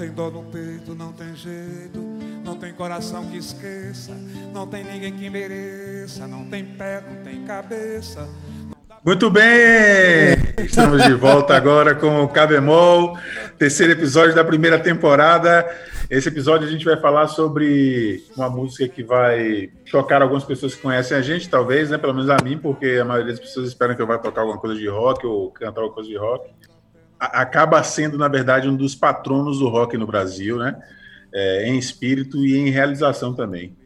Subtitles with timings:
[0.00, 1.98] tem dó no peito, não tem jeito.
[2.42, 4.16] Não tem coração que esqueça.
[4.50, 6.26] Não tem ninguém que mereça.
[6.26, 8.26] Não tem pé, não tem cabeça.
[9.04, 10.36] Muito bem!
[10.58, 13.18] Estamos de volta agora com o Cabemol,
[13.58, 15.66] terceiro episódio da primeira temporada.
[16.08, 20.80] Esse episódio a gente vai falar sobre uma música que vai tocar algumas pessoas que
[20.80, 21.98] conhecem a gente, talvez, né?
[21.98, 24.58] Pelo menos a mim, porque a maioria das pessoas esperam que eu vá tocar alguma
[24.58, 26.48] coisa de rock ou cantar alguma coisa de rock.
[27.20, 30.76] Acaba sendo, na verdade, um dos patronos do rock no Brasil, né?
[31.32, 33.76] É, em espírito e em realização também.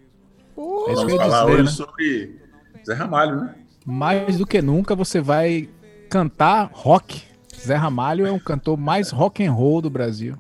[0.57, 1.71] Uh, Vamos falar dizer, hoje né?
[1.71, 2.41] sobre
[2.87, 3.55] Zé Ramalho, né?
[3.85, 5.69] mais do que nunca você vai
[6.09, 7.23] cantar rock.
[7.61, 10.37] Zé Ramalho é um cantor mais rock and roll do Brasil.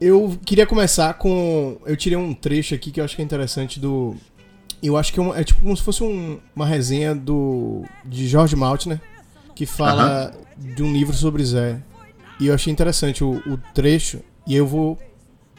[0.00, 1.78] Eu queria começar com.
[1.84, 4.16] Eu tirei um trecho aqui que eu acho que é interessante do.
[4.82, 8.28] Eu acho que é, um, é tipo como se fosse um, uma resenha do de
[8.28, 9.00] George Maltner,
[9.54, 11.80] que fala de um livro sobre Zé.
[12.40, 14.98] E eu achei interessante o, o trecho, e eu vou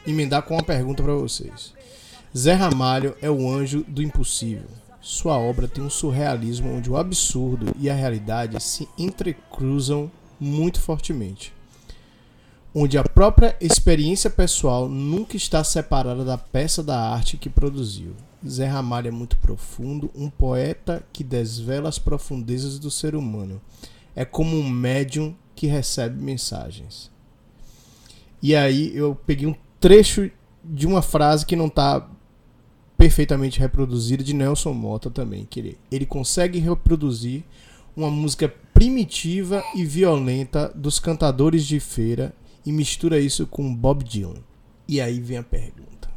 [0.06, 1.74] emendar com uma pergunta para vocês.
[2.36, 4.68] Zé Ramalho é o anjo do impossível.
[5.00, 11.52] Sua obra tem um surrealismo onde o absurdo e a realidade se entrecruzam muito fortemente.
[12.74, 18.14] Onde a própria experiência pessoal nunca está separada da peça da arte que produziu.
[18.46, 23.60] Zé Ramalho é muito profundo, um poeta que desvela as profundezas do ser humano.
[24.14, 27.10] É como um médium que recebe mensagens.
[28.42, 30.30] E aí eu peguei um trecho
[30.64, 32.08] de uma frase que não está
[32.96, 37.44] perfeitamente reproduzida de Nelson Mota também, que ele, ele consegue reproduzir
[37.94, 44.42] uma música primitiva e violenta dos cantadores de feira e mistura isso com Bob Dylan.
[44.88, 46.08] E aí vem a pergunta.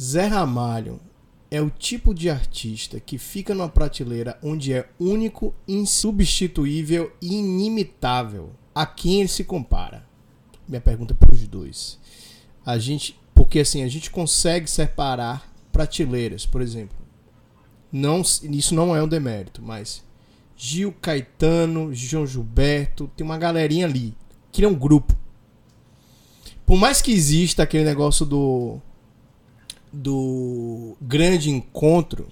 [0.00, 1.00] Zé Ramalho
[1.52, 8.52] é o tipo de artista que fica numa prateleira onde é único, insubstituível e inimitável.
[8.74, 10.02] A quem ele se compara?
[10.66, 11.98] Minha pergunta é para os dois.
[12.64, 16.96] A gente, porque assim, a gente consegue separar prateleiras, por exemplo.
[17.92, 20.02] Não, isso não é um demérito, mas
[20.56, 24.16] Gil Caetano, João Gilberto, tem uma galerinha ali,
[24.50, 25.14] que é um grupo.
[26.64, 28.80] Por mais que exista aquele negócio do
[29.92, 32.28] do grande encontro,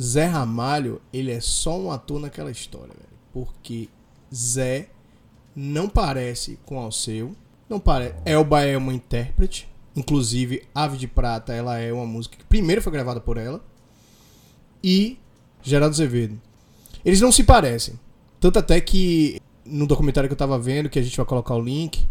[0.00, 3.88] Zé Ramalho, ele é só um ator naquela história, velho, porque
[4.34, 4.88] Zé
[5.54, 7.34] não parece com Alceu,
[7.68, 12.44] não parece, Elba é uma intérprete, Inclusive, Ave de Prata, ela é uma música que
[12.44, 13.64] primeiro foi gravada por ela.
[14.84, 15.18] E
[15.62, 16.38] Geraldo Azevedo.
[17.02, 17.98] Eles não se parecem.
[18.38, 21.62] Tanto até que no documentário que eu tava vendo, que a gente vai colocar o
[21.62, 22.06] link,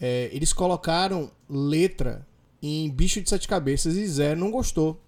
[0.00, 2.26] é, eles colocaram letra
[2.62, 5.00] em Bicho de Sete Cabeças e Zé não gostou.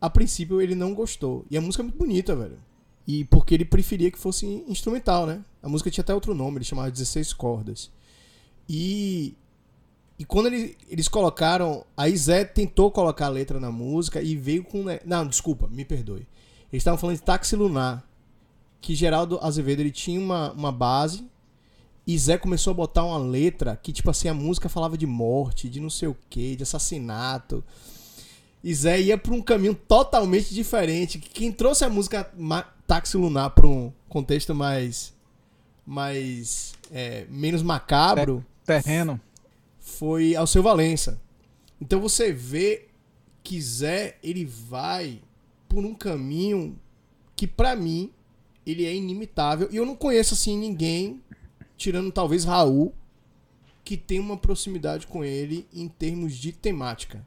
[0.00, 1.44] A princípio ele não gostou.
[1.50, 2.58] E a música é muito bonita, velho.
[3.06, 5.44] E porque ele preferia que fosse instrumental, né?
[5.62, 7.90] A música tinha até outro nome, ele chamava 16 cordas.
[8.68, 9.36] E
[10.22, 11.84] e quando ele, eles colocaram.
[11.96, 14.84] Aí Zé tentou colocar a letra na música e veio com.
[15.04, 16.28] Não, desculpa, me perdoe.
[16.72, 18.04] Eles estavam falando de Táxi Lunar.
[18.80, 21.26] Que Geraldo Azevedo ele tinha uma, uma base.
[22.06, 25.68] E Zé começou a botar uma letra que, tipo assim, a música falava de morte,
[25.68, 27.62] de não sei o que, de assassinato.
[28.62, 31.18] E Zé ia para um caminho totalmente diferente.
[31.18, 32.30] Quem trouxe a música
[32.86, 35.12] Táxi Lunar para um contexto mais.
[35.86, 36.74] mais.
[36.90, 38.44] É, menos macabro.
[38.66, 39.20] Terreno
[39.82, 41.20] foi ao seu Valença.
[41.80, 42.86] Então você vê
[43.42, 45.20] que Zé ele vai
[45.68, 46.78] por um caminho
[47.34, 48.10] que para mim
[48.64, 51.20] ele é inimitável e eu não conheço assim ninguém
[51.82, 52.94] tirando talvez Raul
[53.84, 57.26] que tem uma proximidade com ele em termos de temática.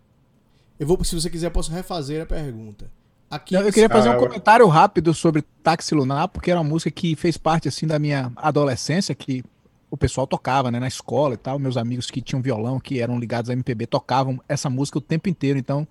[0.79, 2.89] Eu vou, se você quiser, posso refazer a pergunta.
[3.29, 7.13] Aqui, eu queria fazer um comentário rápido sobre Táxi Lunar, porque era uma música que
[7.15, 9.43] fez parte assim da minha adolescência, que
[9.91, 11.59] o pessoal tocava, né, na escola e tal.
[11.59, 15.27] Meus amigos que tinham violão, que eram ligados a MPB, tocavam essa música o tempo
[15.27, 15.59] inteiro.
[15.59, 15.85] Então,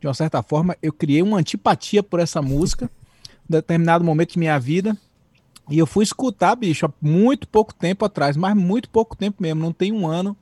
[0.00, 2.86] de uma certa forma, eu criei uma antipatia por essa música,
[3.48, 4.96] em determinado momento de minha vida.
[5.70, 9.60] E eu fui escutar, bicho, há muito pouco tempo atrás, mas muito pouco tempo mesmo,
[9.60, 10.36] não tem um ano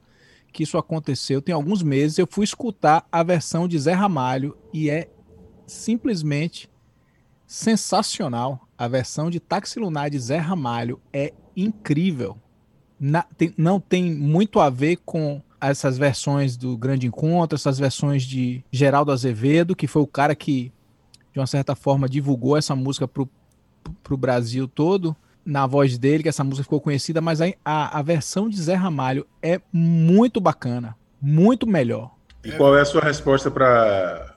[0.53, 2.19] que isso aconteceu, tem alguns meses.
[2.19, 5.09] Eu fui escutar a versão de Zé Ramalho e é
[5.67, 6.71] simplesmente
[7.47, 8.67] sensacional.
[8.79, 12.37] A versão de Táxi Lunar de Zé Ramalho é incrível
[12.99, 18.23] na, tem, não tem muito a ver com essas versões do Grande Encontro, essas versões
[18.23, 20.73] de Geraldo Azevedo, que foi o cara que,
[21.33, 23.29] de uma certa forma, divulgou essa música pro,
[24.03, 28.03] pro Brasil todo, na voz dele, que essa música ficou conhecida, mas a, a, a
[28.03, 32.15] versão de Zé Ramalho é muito bacana, muito melhor.
[32.45, 34.35] E qual é a sua resposta para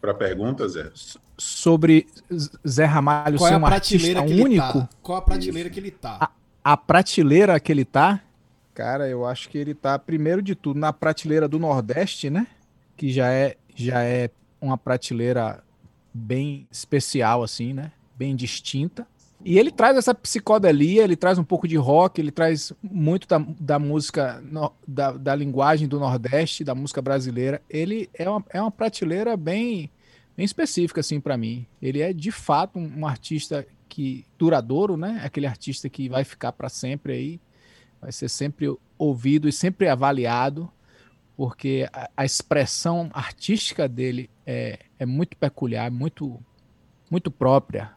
[0.00, 0.90] para a pergunta, Zé?
[1.36, 2.06] Sobre
[2.66, 4.78] Zé Ramalho Qual ser é a um prateleira artista que único.
[4.78, 4.88] ele tá?
[5.02, 6.18] Qual a prateleira que ele tá?
[6.20, 8.20] A, a prateleira que ele tá,
[8.74, 12.46] cara, eu acho que ele tá, primeiro de tudo, na prateleira do Nordeste, né?
[12.96, 14.30] Que já é, já é
[14.60, 15.62] uma prateleira
[16.12, 17.92] bem especial, assim, né?
[18.18, 19.06] Bem distinta.
[19.44, 23.38] E ele traz essa psicodelia, ele traz um pouco de rock, ele traz muito da,
[23.38, 27.62] da música, no, da, da linguagem do Nordeste, da música brasileira.
[27.70, 29.90] Ele é uma, é uma prateleira bem,
[30.36, 31.66] bem específica, assim, para mim.
[31.80, 35.20] Ele é, de fato, um, um artista que duradouro, né?
[35.24, 37.40] Aquele artista que vai ficar para sempre aí,
[38.00, 40.70] vai ser sempre ouvido e sempre avaliado,
[41.36, 46.40] porque a, a expressão artística dele é, é muito peculiar, muito,
[47.08, 47.92] muito própria.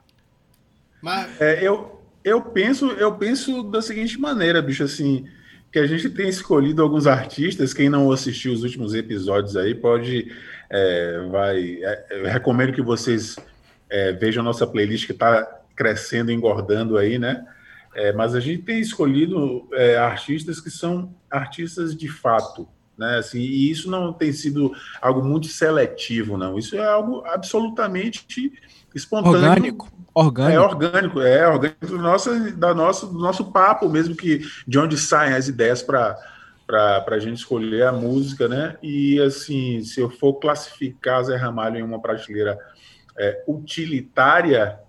[1.01, 1.41] Mas...
[1.41, 5.27] É, eu, eu, penso, eu penso da seguinte maneira, bicho, assim,
[5.71, 10.31] que a gente tem escolhido alguns artistas, quem não assistiu os últimos episódios aí, pode,
[10.69, 13.37] é, vai, é, recomendo que vocês
[13.89, 15.43] é, vejam a nossa playlist que está
[15.75, 17.45] crescendo, engordando aí, né?
[17.93, 22.67] É, mas a gente tem escolhido é, artistas que são artistas de fato,
[22.97, 23.17] né?
[23.17, 24.71] Assim, e isso não tem sido
[25.01, 26.57] algo muito seletivo, não.
[26.57, 28.51] Isso é algo absolutamente
[28.93, 29.49] espontâneo.
[29.49, 29.91] Orgânico.
[30.13, 30.51] Orgânico.
[30.51, 34.97] É orgânico, é orgânico do nosso, da nosso, do nosso papo mesmo, que de onde
[34.97, 36.17] saem as ideias para
[36.67, 38.77] para a gente escolher a música, né?
[38.81, 42.57] E assim, se eu for classificar Zé Ramalho em uma prateleira
[43.17, 44.79] é, utilitária,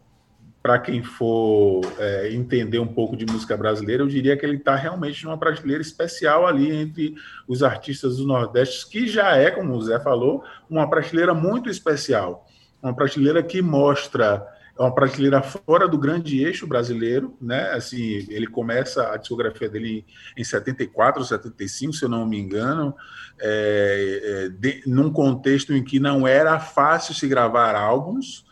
[0.63, 4.77] para quem for é, entender um pouco de música brasileira, eu diria que ele está
[4.77, 7.15] realmente numa prateleira especial ali entre
[7.49, 12.47] os artistas do Nordeste, que já é, como o Zé falou, uma prateleira muito especial.
[12.81, 14.47] Uma prateleira que mostra
[14.79, 17.73] é uma prateleira fora do grande eixo brasileiro, né?
[17.73, 20.07] Assim, ele começa a discografia dele
[20.37, 22.95] em 74, 75, se eu não me engano,
[23.39, 28.45] é, é, de, num contexto em que não era fácil se gravar álbuns,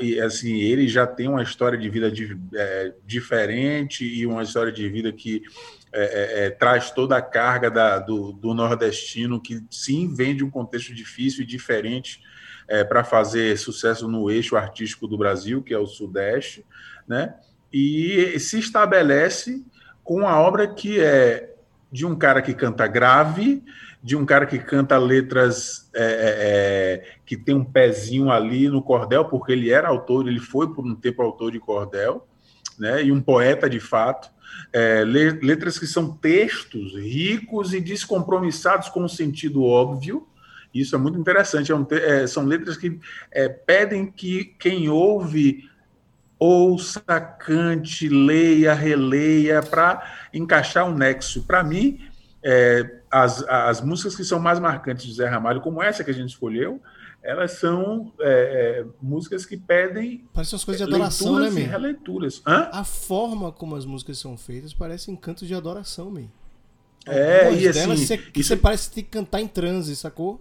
[0.00, 4.70] e assim ele já tem uma história de vida de, é, diferente e uma história
[4.70, 5.42] de vida que
[5.92, 10.44] é, é, é, traz toda a carga da, do, do, nordestino que sim vem de
[10.44, 12.20] um contexto difícil e diferente
[12.68, 16.64] é, para fazer sucesso no eixo artístico do Brasil, que é o Sudeste,
[17.08, 17.34] né?
[17.72, 19.64] E se estabelece
[20.04, 21.54] com a obra que é
[21.90, 23.62] de um cara que canta grave,
[24.02, 28.82] de um cara que canta letras é, é, é, que tem um pezinho ali no
[28.82, 32.26] cordel, porque ele era autor, ele foi por um tempo autor de cordel,
[32.78, 33.02] né?
[33.02, 34.30] E um poeta de fato.
[34.72, 40.26] É, letras que são textos ricos e descompromissados com o sentido óbvio,
[40.72, 41.72] isso é muito interessante.
[41.72, 42.98] É um, é, são letras que
[43.30, 45.68] é, pedem que quem ouve
[46.38, 47.02] ouça,
[47.38, 51.42] cante, leia, releia, para encaixar um nexo.
[51.42, 52.00] Para mim,
[52.42, 56.14] é, as, as músicas que são mais marcantes de Zé Ramalho, como essa que a
[56.14, 56.80] gente escolheu,
[57.22, 60.24] elas são é, é, músicas que pedem.
[60.32, 61.60] Parece umas coisas de adoração, né, man?
[61.60, 62.42] releituras.
[62.46, 62.70] Hã?
[62.72, 66.28] A forma como as músicas são feitas parece cantos de adoração, man.
[67.06, 67.80] É, e assim.
[67.80, 68.48] Delas, você, isso...
[68.48, 70.40] você parece ter que cantar em transe, sacou?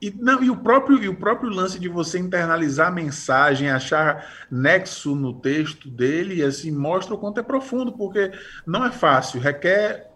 [0.00, 4.46] E, não, e, o próprio, e o próprio lance de você internalizar a mensagem, achar
[4.50, 8.32] nexo no texto dele, assim, mostra o quanto é profundo, porque
[8.66, 10.09] não é fácil, requer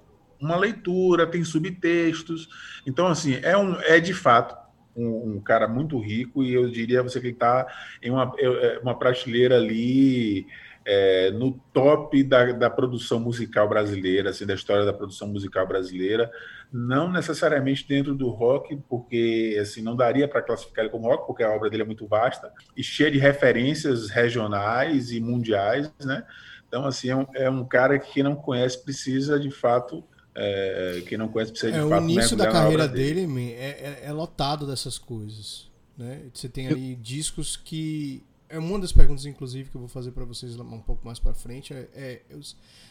[0.44, 2.48] uma leitura, tem subtextos.
[2.86, 4.56] Então, assim, é, um, é de fato
[4.96, 7.66] um, um cara muito rico, e eu diria você que está
[8.02, 10.46] em uma, é, é, uma prateleira ali
[10.86, 16.30] é, no top da, da, produção musical brasileira, assim, da história da produção musical brasileira,
[16.70, 21.42] não necessariamente dentro do rock, porque assim não daria para classificar ele como rock, porque
[21.42, 26.24] a obra dele é muito vasta e cheia de referências regionais e mundiais, né?
[26.68, 31.16] Então assim é um, é um cara que não conhece precisa de fato é, quem
[31.16, 32.04] não conhece precisa de é, fato.
[32.04, 36.22] O início da carreira dele, dele é, é, é, lotado dessas coisas, né?
[36.32, 36.98] Você tem ali Eu...
[36.98, 41.04] discos que é uma das perguntas, inclusive, que eu vou fazer para vocês um pouco
[41.04, 41.72] mais para frente.
[41.72, 42.22] É, é,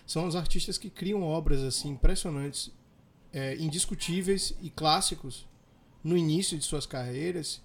[0.05, 2.71] são os artistas que criam obras assim impressionantes,
[3.31, 5.45] é, indiscutíveis e clássicos
[6.03, 7.61] no início de suas carreiras.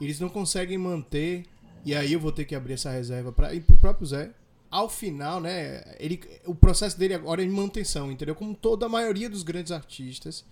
[0.00, 1.44] Eles não conseguem manter.
[1.84, 4.32] E aí eu vou ter que abrir essa reserva para ir pro próprio Zé.
[4.70, 5.82] Ao final, né?
[5.98, 8.34] Ele, o processo dele agora é de manutenção, entendeu?
[8.34, 10.44] Como toda a maioria dos grandes artistas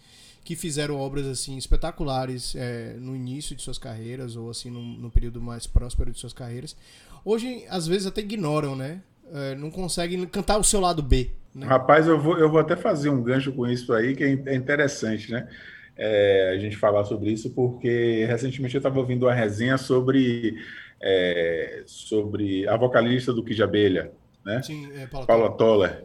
[0.44, 5.10] que fizeram obras assim espetaculares é, no início de suas carreiras ou assim no, no,
[5.10, 6.76] período mais próspero de suas carreiras.
[7.24, 9.00] Hoje, às vezes, até ignoram, né?
[9.32, 11.30] É, não conseguem cantar o seu lado B.
[11.54, 11.66] Né?
[11.66, 14.54] Rapaz, eu vou, eu vou até fazer um gancho com isso aí, que é, é
[14.54, 15.48] interessante, né?
[15.96, 20.58] É, a gente falar sobre isso, porque recentemente eu estava ouvindo uma resenha sobre,
[21.06, 24.10] é, sobre a vocalista do Kid Abelha,
[24.44, 24.62] né?
[24.62, 26.04] Sim, é, Paula, Paula Toller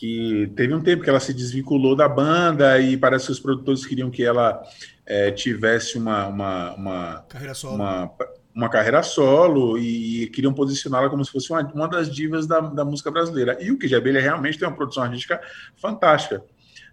[0.00, 3.84] que teve um tempo que ela se desvinculou da banda e parece que os produtores
[3.84, 4.62] queriam que ela
[5.04, 7.74] é, tivesse uma, uma, uma carreira solo.
[7.74, 8.10] Uma,
[8.54, 12.82] uma carreira solo e queriam posicioná-la como se fosse uma, uma das divas da, da,
[12.82, 13.58] música brasileira.
[13.60, 15.38] E o Kid Abelha realmente tem uma produção artística
[15.76, 16.42] fantástica.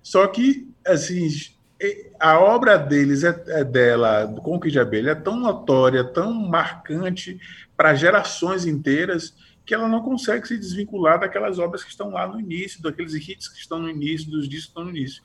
[0.04, 1.30] Só que, assim,
[2.20, 7.40] a obra deles é, é dela, com o Kid Abelha, é tão notória, tão marcante
[7.76, 12.40] para gerações inteiras que ela não consegue se desvincular daquelas obras que estão lá no
[12.40, 15.22] início, daqueles hits que estão no início, dos discos que estão no início.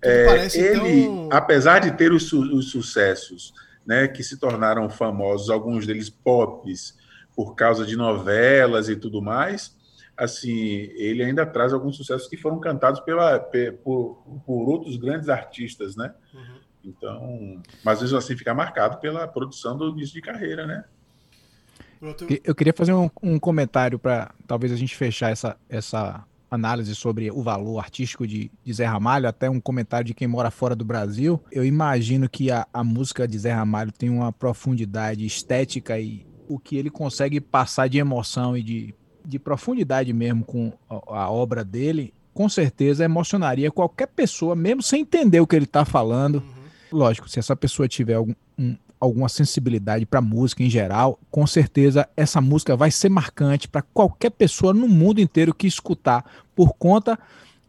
[0.00, 1.28] É, ele, tão...
[1.32, 3.52] apesar de ter os, os sucessos
[3.86, 6.96] né, que se tornaram famosos, alguns deles pops,
[7.34, 9.74] por causa de novelas e tudo mais,
[10.16, 13.38] assim, ele ainda traz alguns sucessos que foram cantados pela,
[13.82, 16.14] por, por outros grandes artistas, né?
[16.32, 16.62] Uhum.
[16.84, 20.84] Então, mas mesmo assim fica marcado pela produção do início de carreira, né?
[22.44, 27.30] Eu queria fazer um, um comentário para talvez a gente fechar essa, essa análise sobre
[27.30, 30.84] o valor artístico de, de, Zé Ramalho, até um comentário de quem mora fora do
[30.84, 31.40] Brasil.
[31.52, 36.58] Eu imagino que a, a música de Zé Ramalho tem uma profundidade estética e o
[36.58, 41.64] que ele consegue passar de emoção e de, de profundidade mesmo com a, a obra
[41.64, 46.36] dele, com certeza emocionaria qualquer pessoa, mesmo sem entender o que ele está falando.
[46.36, 46.98] Uhum.
[46.98, 52.08] Lógico, se essa pessoa tiver algum, um, alguma sensibilidade para música em geral, com certeza
[52.16, 56.24] essa música vai ser marcante para qualquer pessoa no mundo inteiro que escutar,
[56.54, 57.18] por conta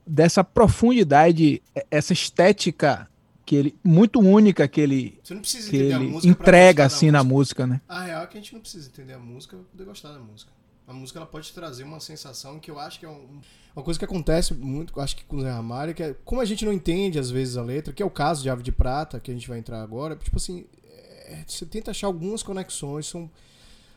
[0.06, 3.08] dessa profundidade, essa estética
[3.46, 5.20] que ele muito única que ele,
[5.70, 7.82] que ele entrega assim na música, né?
[7.88, 10.20] A real é que a gente não precisa entender a música para poder gostar da
[10.20, 10.52] música.
[10.88, 13.40] A música ela pode trazer uma sensação que eu acho que é um,
[13.76, 16.46] uma coisa que acontece muito, acho que com o Zé Ramalho, que é como a
[16.46, 19.20] gente não entende às vezes a letra, que é o caso de Ave de Prata,
[19.20, 20.66] que a gente vai entrar agora, tipo assim,
[21.26, 23.30] é, você tenta achar algumas conexões, são,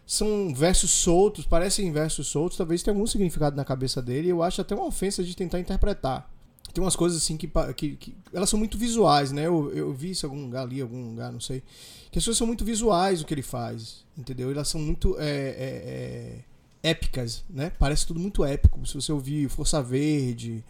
[0.06, 4.42] são versos soltos, parecem versos soltos, talvez tenha algum significado na cabeça dele, e eu
[4.42, 6.30] acho até uma ofensa de tentar interpretar.
[6.72, 9.46] Tem umas coisas assim que, que, que elas são muito visuais, né?
[9.46, 11.62] Eu, eu vi isso em algum lugar ali, algum lugar, não sei.
[12.10, 14.50] Que as coisas são muito visuais o que ele faz, entendeu?
[14.50, 16.44] Elas são muito é, é, é,
[16.86, 17.72] épicas, né?
[17.78, 18.84] Parece tudo muito épico.
[18.86, 20.64] Se você ouvir Força Verde,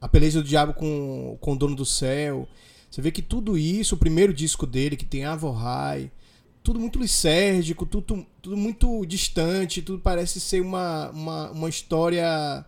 [0.00, 2.46] A Peleja do Diabo com, com o Dono do Céu,
[2.90, 6.10] você vê que tudo isso, o primeiro disco dele, que tem Avohai,
[6.62, 12.64] tudo muito lisérgico, tudo, tudo muito distante, tudo parece ser uma, uma, uma história.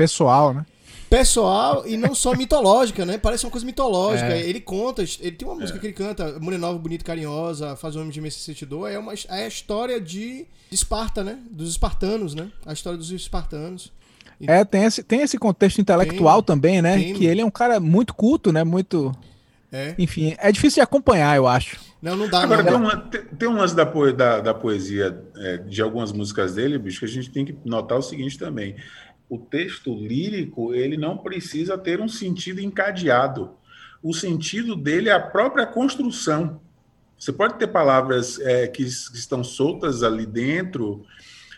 [0.00, 0.66] Pessoal, né?
[1.10, 3.18] Pessoal e não só mitológica, né?
[3.18, 4.32] Parece uma coisa mitológica.
[4.32, 4.48] É.
[4.48, 5.80] Ele conta, ele tem uma música é.
[5.80, 9.44] que ele canta, Mulher Nova, Bonita Carinhosa, Faz o Homem de Necessitador, é, uma, é
[9.44, 11.38] a história de Esparta, né?
[11.50, 12.48] Dos espartanos, né?
[12.64, 13.92] A história dos espartanos.
[14.46, 16.96] É, tem esse, tem esse contexto intelectual tem, também, né?
[16.96, 17.12] Tem.
[17.12, 18.62] Que ele é um cara muito culto, né?
[18.62, 19.12] Muito.
[19.72, 19.94] É.
[19.98, 21.78] Enfim, é difícil de acompanhar, eu acho.
[22.00, 22.42] Não, não dá.
[22.42, 22.70] Agora, não.
[22.70, 26.78] Tem, uma, tem, tem um lance da, da, da poesia é, de algumas músicas dele,
[26.78, 28.76] bicho, que a gente tem que notar o seguinte também.
[29.30, 33.52] O texto lírico, ele não precisa ter um sentido encadeado.
[34.02, 36.60] O sentido dele é a própria construção.
[37.16, 41.06] Você pode ter palavras é, que, que, estão soltas ali dentro,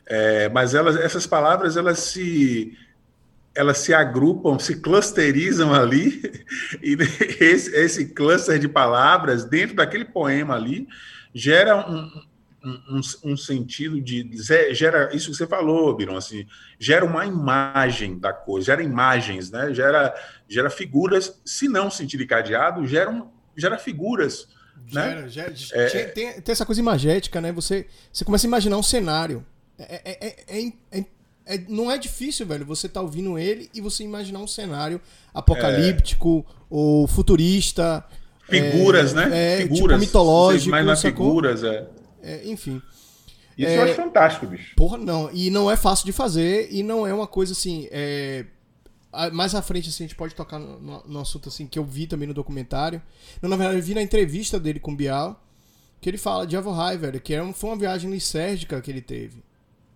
[0.05, 2.77] é, mas elas, essas palavras elas se
[3.55, 6.23] elas se agrupam, se clusterizam ali,
[6.83, 6.97] e
[7.41, 10.89] esse, esse cluster de palavras dentro daquele poema ali
[11.35, 12.11] gera um,
[12.65, 14.31] um, um, sentido de.
[14.73, 16.47] gera isso que você falou, Biron, assim,
[16.79, 19.75] gera uma imagem da coisa, gera imagens, né?
[19.75, 20.15] Gera,
[20.49, 24.49] gera figuras, se não sentido cadeado, gera, um, gera figuras.
[24.93, 25.29] Né?
[25.29, 27.53] Gera, gera, é, tem, tem, essa coisa imagética, né?
[27.53, 29.45] Você, você começa a imaginar um cenário.
[29.79, 31.05] É, é, é, é, é
[31.45, 35.01] é, não é difícil, velho, você tá ouvindo ele e você imaginar um cenário
[35.35, 38.05] apocalíptico ou futurista.
[38.49, 39.29] Figuras, né?
[39.33, 40.01] É, tipo figuras.
[40.01, 40.71] Tipo, mitológico.
[40.71, 41.85] Mais na figuras, é.
[42.23, 42.49] É.
[42.49, 42.81] Enfim.
[43.57, 44.75] Isso eu acho fantástico, bicho.
[44.77, 45.31] Porra, não.
[45.33, 47.89] E não é fácil de fazer e não é uma coisa assim.
[49.33, 52.07] mais à frente, assim, a gente pode tocar no, no, assunto assim que eu vi
[52.07, 53.03] também no documentário.
[53.43, 55.45] Não, na verdade, eu vi na entrevista dele com o Bial,
[56.01, 59.43] que ele fala de Avohai, velho, que era, foi uma viagem lisérgica que ele teve.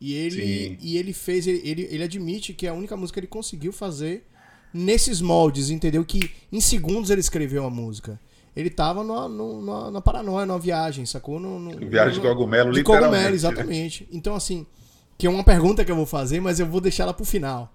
[0.00, 3.26] E ele, e ele fez, ele, ele admite que é a única música que ele
[3.26, 4.26] conseguiu fazer
[4.72, 6.04] nesses moldes, entendeu?
[6.04, 8.20] Que em segundos ele escreveu a música.
[8.56, 11.38] Ele tava no, na paranoia, numa viagem, sacou?
[11.38, 14.08] No, no viagem de cogumelo, de cogumelo, exatamente.
[14.10, 14.66] Então, assim,
[15.18, 17.70] que é uma pergunta que eu vou fazer, mas eu vou deixar ela pro final,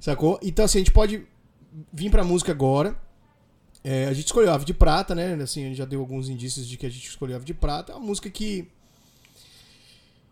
[0.00, 0.36] sacou?
[0.42, 1.24] Então, assim, a gente pode
[1.92, 2.96] vir pra música agora.
[3.84, 5.34] É, a gente escolheu Ave de Prata, né?
[5.34, 7.92] Assim, a gente já deu alguns indícios de que a gente escolheu Ave de Prata.
[7.92, 8.68] É uma música que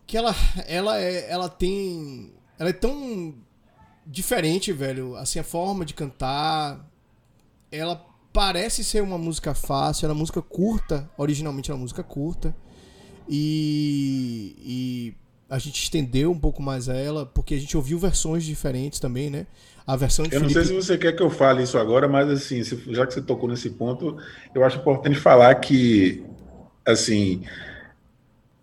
[0.09, 0.35] que ela
[0.67, 3.33] ela é, ela tem ela é tão
[4.05, 6.85] diferente, velho, assim a forma de cantar,
[7.71, 12.03] ela parece ser uma música fácil, ela é uma música curta, originalmente é uma música
[12.03, 12.53] curta.
[13.29, 15.15] E, e
[15.49, 19.47] a gente estendeu um pouco mais ela, porque a gente ouviu versões diferentes também, né?
[19.87, 20.67] A versão de Eu não Felipe...
[20.67, 22.63] sei se você quer que eu fale isso agora, mas assim,
[22.93, 24.19] já que você tocou nesse ponto,
[24.53, 26.25] eu acho importante falar que
[26.85, 27.45] assim,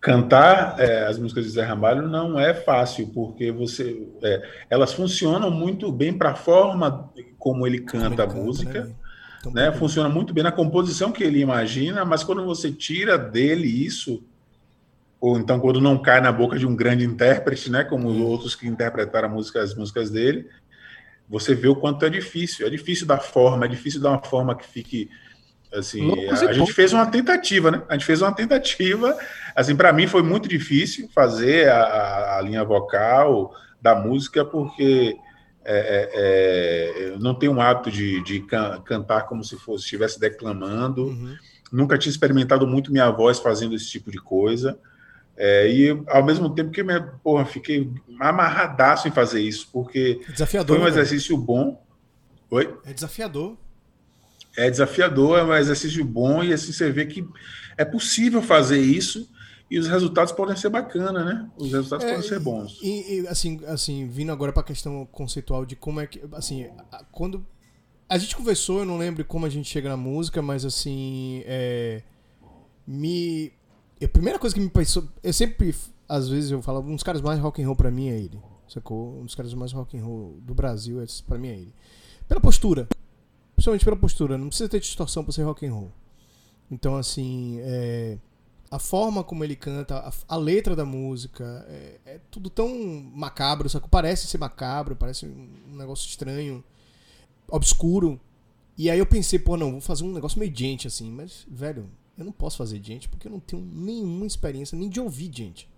[0.02, 5.50] cantar é, as músicas de Zé Ramalho não é fácil, porque você é, elas funcionam
[5.50, 8.72] muito bem para a forma como ele canta como ele a música.
[8.72, 8.94] Canta, né?
[9.42, 9.72] Então, né?
[9.72, 14.22] Funciona muito bem na composição que ele imagina, mas quando você tira dele isso,
[15.20, 18.54] ou então quando não cai na boca de um grande intérprete, né, como os outros
[18.54, 20.48] que interpretaram música, as músicas dele,
[21.28, 22.64] você vê o quanto é difícil.
[22.64, 25.10] É difícil dar forma, é difícil dar uma forma que fique
[25.74, 26.28] assim.
[26.28, 27.82] a, a gente fez uma tentativa, né?
[27.88, 29.16] A gente fez uma tentativa.
[29.56, 35.16] Assim, para mim foi muito difícil fazer a, a linha vocal da música porque
[35.64, 39.84] é, é, é, eu não tenho um hábito de, de can, cantar como se fosse
[39.84, 41.06] estivesse declamando.
[41.06, 41.36] Uhum.
[41.70, 44.78] Nunca tinha experimentado muito minha voz fazendo esse tipo de coisa.
[45.36, 46.86] É, e ao mesmo tempo que eu
[47.22, 47.90] porra, fiquei
[48.20, 50.90] amarradaço em fazer isso, porque desafiador, foi um né?
[50.90, 51.82] exercício bom.
[52.50, 52.76] Oi?
[52.84, 53.56] É desafiador.
[54.54, 57.26] É desafiador, é um exercício bom, e assim você vê que
[57.78, 59.31] é possível fazer isso
[59.72, 61.50] e os resultados podem ser bacanas, né?
[61.56, 62.78] Os resultados é, podem ser bons.
[62.82, 66.68] E, e, assim, assim, vindo agora para a questão conceitual de como é que, assim,
[67.10, 67.42] quando
[68.06, 72.02] a gente conversou, eu não lembro como a gente chega na música, mas assim, é,
[72.86, 73.50] me
[74.04, 75.74] a primeira coisa que me pensou, eu sempre,
[76.06, 78.38] às vezes eu falo, um dos caras mais rock and roll para mim é ele,
[78.68, 79.20] sacou?
[79.20, 81.74] Um dos caras mais rock and roll do Brasil, é, para mim é ele.
[82.28, 82.86] Pela postura,
[83.54, 85.92] principalmente pela postura, não precisa ter distorção para ser rock and roll.
[86.70, 88.18] Então assim, é,
[88.72, 92.70] a forma como ele canta, a, a letra da música, é, é, tudo tão
[93.14, 93.86] macabro, sacou?
[93.86, 96.64] Parece ser macabro, parece um negócio estranho,
[97.48, 98.18] obscuro.
[98.78, 101.86] E aí eu pensei, pô, não, vou fazer um negócio meio gente assim, mas velho,
[102.16, 105.68] eu não posso fazer gente porque eu não tenho nenhuma experiência nem de ouvir gente.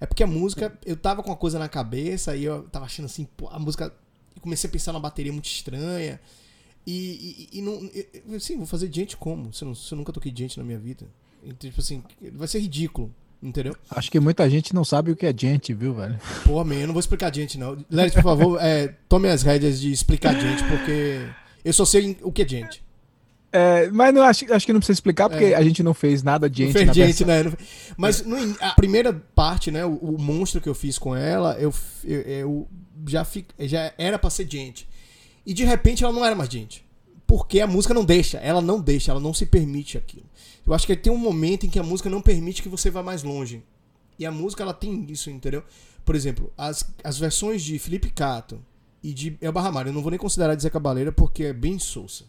[0.00, 3.06] É porque a música, eu tava com uma coisa na cabeça e eu tava achando
[3.06, 3.92] assim, pô, a música.
[4.36, 6.20] Eu comecei a pensar numa bateria muito estranha.
[6.86, 8.36] E, e, e não.
[8.36, 9.52] Assim, vou fazer gente como?
[9.52, 11.04] Se eu, não, se eu nunca toquei gente na minha vida.
[11.42, 13.14] Então, tipo assim, vai ser ridículo.
[13.40, 13.76] Entendeu?
[13.88, 16.18] Acho que muita gente não sabe o que é gente, viu, velho?
[16.44, 17.78] Pô, man, eu não vou explicar gente, não.
[17.88, 21.24] Leris, por favor, é, tome as rédeas de explicar gente, porque
[21.64, 22.82] eu só sei o que é gente.
[23.50, 25.54] É, mas não, acho, acho que não precisa explicar, porque é.
[25.54, 26.74] a gente não fez nada de gente.
[26.74, 27.44] Não fez gente, né?
[27.96, 29.84] Mas no, a primeira parte, né?
[29.86, 31.72] O, o, monstro que eu fiz com ela, eu,
[32.04, 32.68] eu, eu
[33.06, 34.86] já, fi, já era pra ser gente.
[35.46, 36.84] E de repente ela não era mais gente.
[37.26, 40.26] Porque a música não deixa, ela não deixa, ela não se permite aquilo.
[40.68, 43.02] Eu acho que tem um momento em que a música não permite que você vá
[43.02, 43.64] mais longe.
[44.18, 45.64] E a música ela tem isso, entendeu?
[46.04, 48.62] Por exemplo, as, as versões de Felipe Cato
[49.02, 51.78] e de Elba Ramalho, eu não vou nem considerar de Zé Cabaleira porque é bem
[51.78, 52.24] sousa.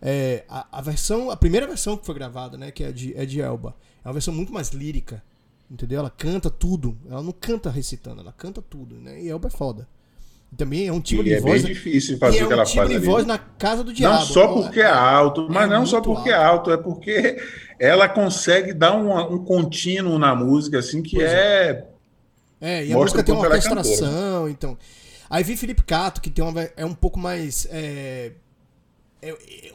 [0.00, 3.26] É, a, a, versão, a primeira versão que foi gravada, né, que é de, é
[3.26, 5.22] de Elba, é uma versão muito mais lírica,
[5.70, 5.98] entendeu?
[5.98, 9.20] Ela canta tudo, ela não canta recitando, ela canta tudo, né?
[9.20, 9.86] E Elba é foda.
[10.52, 11.62] E também é um tipo de é voz.
[11.62, 12.76] É bem difícil fazer o que ela faz.
[12.76, 14.14] É um tipo de voz na casa do diabo.
[14.16, 16.40] Não só porque é, é alto, mas é não só porque alto.
[16.40, 17.38] é alto, é porque
[17.78, 21.84] ela consegue dar um, um contínuo na música, assim, que é.
[22.60, 22.86] é.
[22.86, 24.76] e a música tem uma orquestração, então.
[25.30, 27.66] Aí vi Felipe Cato, que tem uma, é um pouco mais.
[27.70, 28.32] É, é,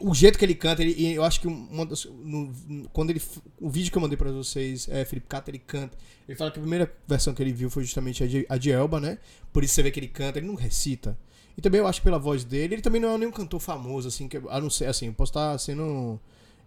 [0.00, 2.52] o jeito que ele canta, ele, eu acho que no,
[2.92, 3.20] quando ele
[3.60, 5.96] o vídeo que eu mandei para vocês, é, Felipe Cata, ele canta.
[6.26, 8.70] Ele fala que a primeira versão que ele viu foi justamente a de, a de
[8.70, 9.18] Elba, né?
[9.52, 11.18] Por isso você vê que ele canta, ele não recita.
[11.56, 14.08] E também eu acho que pela voz dele, ele também não é nenhum cantor famoso
[14.08, 16.18] assim, que a não ser assim, eu posso estar sendo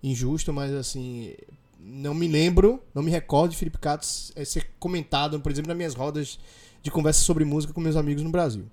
[0.02, 1.34] injusto, mas assim,
[1.80, 5.78] não me lembro, não me recordo de Felipe Cato é, ser comentado, por exemplo, nas
[5.78, 6.40] minhas rodas
[6.84, 8.66] de conversa sobre música com meus amigos no Brasil.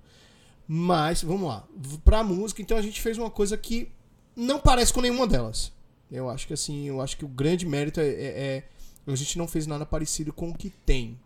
[0.67, 1.67] Mas, vamos lá.
[2.03, 3.91] Pra música, então a gente fez uma coisa que
[4.35, 5.71] não parece com nenhuma delas.
[6.11, 8.63] Eu acho que assim, eu acho que o grande mérito é, é, é
[9.07, 11.17] a gente não fez nada parecido com o que tem.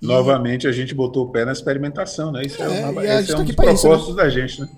[0.00, 0.06] E...
[0.06, 2.42] Novamente a gente botou o pé na experimentação, né?
[2.42, 4.22] Isso é, é, uma, esse é tá um dos propósitos isso, né?
[4.22, 4.68] da gente, né?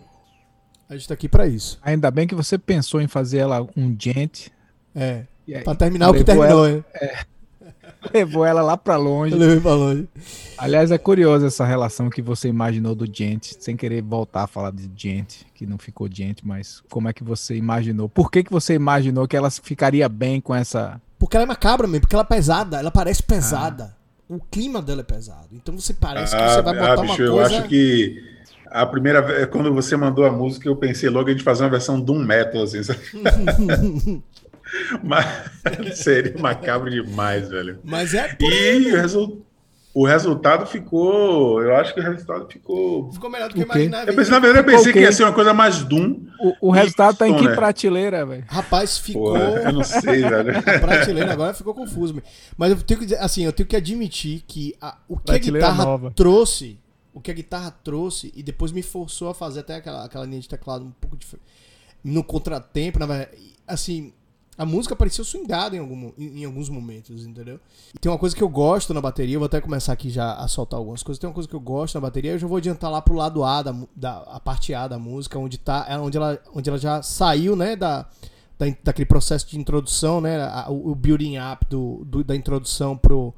[0.88, 1.78] A gente tá aqui para isso.
[1.82, 4.52] Ainda bem que você pensou em fazer ela um gente.
[4.94, 5.24] É.
[5.64, 7.24] Para terminar o que terminou, ela, é.
[8.12, 9.34] Levou ela lá pra longe.
[9.34, 10.08] Levei pra longe.
[10.56, 14.72] Aliás, é curioso essa relação que você imaginou do gente, sem querer voltar a falar
[14.72, 18.08] de gente, que não ficou gente, mas como é que você imaginou?
[18.08, 21.00] Por que, que você imaginou que ela ficaria bem com essa.
[21.18, 23.94] Porque ela é macabra mesmo, porque ela é pesada, ela parece pesada.
[23.94, 23.96] Ah.
[24.28, 25.48] O clima dela é pesado.
[25.52, 27.54] Então você parece que você vai ah, botar ah, bicho, uma coisa.
[27.54, 28.36] Eu acho que
[28.70, 31.70] a primeira vez, quando você mandou a música, eu pensei logo a gente fazer uma
[31.70, 33.00] versão de um metal, assim, sabe?
[35.02, 35.26] Mas
[35.98, 37.78] seria macabro demais, velho.
[37.84, 38.36] Mas é.
[38.40, 39.42] E o, resu...
[39.94, 41.62] o, resultado ficou.
[41.62, 43.12] Eu acho que o resultado ficou.
[43.12, 44.10] Ficou melhor do que eu imaginava.
[44.10, 46.26] Eu pensei, na verdade, eu pensei que ia ser uma coisa mais Doom.
[46.40, 47.54] O, o resultado tá em que né?
[47.54, 48.44] prateleira, velho?
[48.48, 49.34] Rapaz, ficou.
[49.34, 50.58] Pô, eu não sei, velho.
[50.58, 52.20] A prateleira agora ficou confuso.
[52.56, 55.66] Mas eu tenho que dizer, assim, eu tenho que admitir que a, o que prateleira
[55.66, 56.12] a guitarra nova.
[56.14, 56.78] trouxe.
[57.14, 60.38] O que a guitarra trouxe e depois me forçou a fazer até aquela, aquela linha
[60.38, 61.46] de teclado um pouco diferente.
[62.04, 63.30] No contratempo, na verdade.
[63.66, 64.12] Assim,
[64.58, 67.60] A música parecia swingada em, algum, em, em, alguns momentos, entendeu?
[67.94, 70.34] E tem uma coisa que eu gosto na bateria, eu vou até começar aqui já
[70.34, 71.18] a soltar algumas coisas.
[71.18, 73.44] Tem uma coisa que eu gosto na bateria, eu já vou adiantar lá pro lado
[73.44, 76.78] A da, da a parte A da música, onde tá, é onde ela, onde ela
[76.78, 78.06] já saiu, né, da,
[78.58, 83.34] da daquele processo de introdução, né, a, o, building up do, do, da introdução pro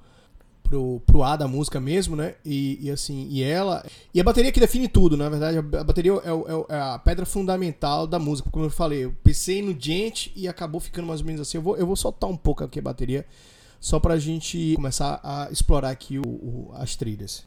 [0.68, 2.35] pro, pro A da música mesmo, né?
[2.44, 3.85] E, e, assim, e ela.
[4.12, 5.59] E a bateria que define tudo, na verdade.
[5.59, 8.50] A bateria é, é, é, a pedra fundamental da música.
[8.50, 11.59] Como eu falei, eu pensei no gente e acabou ficando mais ou menos assim.
[11.59, 13.24] Eu vou, eu vou soltar um pouco aqui a bateria,
[13.81, 17.44] só pra gente começar a explorar aqui o, o as trilhas.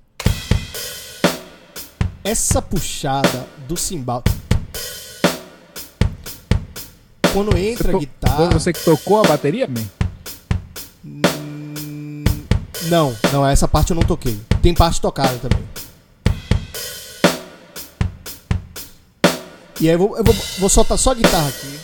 [2.24, 4.24] Essa puxada do cimbal.
[7.34, 8.36] Quando entra a guitarra.
[8.36, 10.01] Foi você que tocou a bateria, man?
[12.90, 14.40] Não, não, essa parte eu não toquei.
[14.62, 15.64] Tem parte tocada também.
[19.80, 21.80] E aí eu vou, eu vou, vou soltar só a guitarra aqui.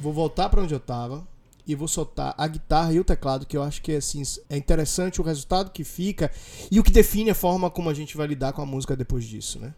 [0.00, 1.26] Vou voltar para onde eu tava.
[1.66, 4.56] E vou soltar a guitarra e o teclado, que eu acho que é, assim, é
[4.56, 6.30] interessante o resultado que fica
[6.70, 9.24] e o que define a forma como a gente vai lidar com a música depois
[9.24, 9.72] disso, né?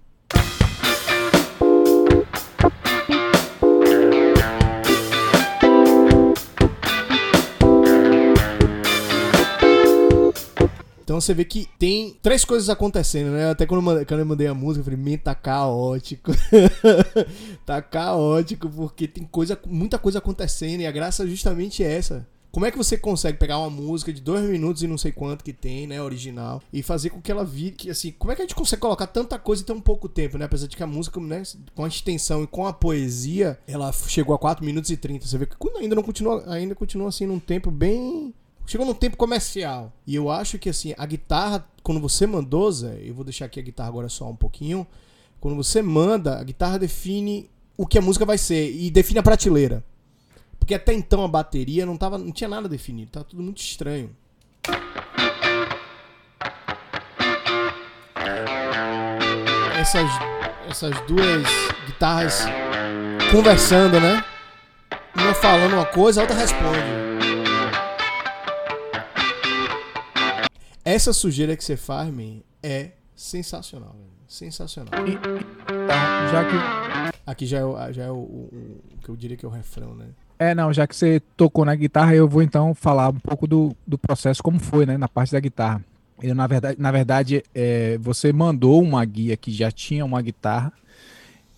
[11.06, 13.48] Então você vê que tem três coisas acontecendo, né?
[13.48, 16.32] Até quando eu mandei, quando eu mandei a música, eu falei, man, tá caótico.
[17.64, 22.26] tá caótico, porque tem coisa, muita coisa acontecendo e a graça é justamente essa.
[22.50, 25.44] Como é que você consegue pegar uma música de dois minutos e não sei quanto
[25.44, 28.42] que tem, né, original, e fazer com que ela vire, que assim, como é que
[28.42, 30.46] a gente consegue colocar tanta coisa em tão pouco tempo, né?
[30.46, 31.40] Apesar de que a música, né,
[31.72, 35.24] com a extensão e com a poesia, ela chegou a 4 minutos e 30.
[35.24, 38.34] Você vê que ainda não continua, ainda continua assim num tempo bem
[38.66, 39.92] chegou num tempo comercial.
[40.06, 43.60] E eu acho que assim, a guitarra, quando você mandou, Zé, eu vou deixar aqui
[43.60, 44.86] a guitarra agora só um pouquinho.
[45.40, 49.22] Quando você manda, a guitarra define o que a música vai ser e define a
[49.22, 49.84] prateleira.
[50.58, 54.10] Porque até então a bateria não, tava, não tinha nada definido, tava tudo muito estranho.
[59.78, 60.10] Essas,
[60.68, 61.46] essas duas
[61.86, 62.44] guitarras
[63.30, 64.24] conversando, né?
[65.14, 67.05] Uma falando uma coisa, a outra responde.
[70.96, 74.08] Essa sujeira que você faz, man, é sensacional, velho.
[74.26, 74.94] Sensacional.
[75.06, 75.14] E,
[75.86, 77.20] tá, já que.
[77.26, 79.52] Aqui já é, o, já é o, o, o, que eu diria que é o
[79.52, 80.06] refrão, né?
[80.38, 83.76] É, não, já que você tocou na guitarra, eu vou então falar um pouco do,
[83.86, 85.84] do processo, como foi, né, na parte da guitarra.
[86.22, 90.72] Eu, na verdade, na verdade é, você mandou uma guia que já tinha uma guitarra,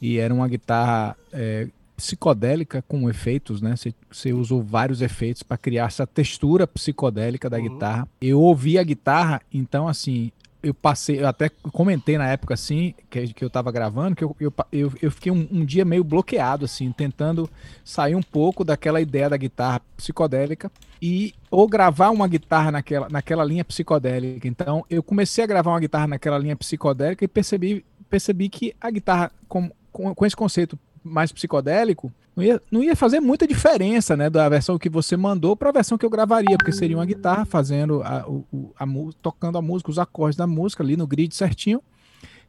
[0.02, 1.68] e era uma guitarra é,
[1.98, 3.74] psicodélica com efeitos, né?
[3.74, 7.64] Você, você usou vários efeitos para criar essa textura psicodélica da uhum.
[7.64, 8.08] guitarra.
[8.20, 10.30] Eu ouvi a guitarra, então assim,
[10.62, 14.36] eu passei, eu até comentei na época assim, que, que eu tava gravando, que eu,
[14.38, 17.50] eu, eu, eu fiquei um, um, dia meio bloqueado, assim, tentando
[17.84, 20.70] sair um pouco daquela ideia da guitarra psicodélica
[21.02, 24.46] e ou gravar uma guitarra naquela, naquela linha psicodélica.
[24.46, 28.88] Então, eu comecei a gravar uma guitarra naquela linha psicodélica e percebi, percebi que a
[28.88, 34.16] guitarra, com, com, com esse conceito mais psicodélico, não ia, não ia fazer muita diferença,
[34.16, 37.04] né, da versão que você mandou para a versão que eu gravaria, porque seria uma
[37.04, 38.86] guitarra fazendo a, o, a,
[39.20, 41.82] tocando a música, os acordes da música ali no grid certinho,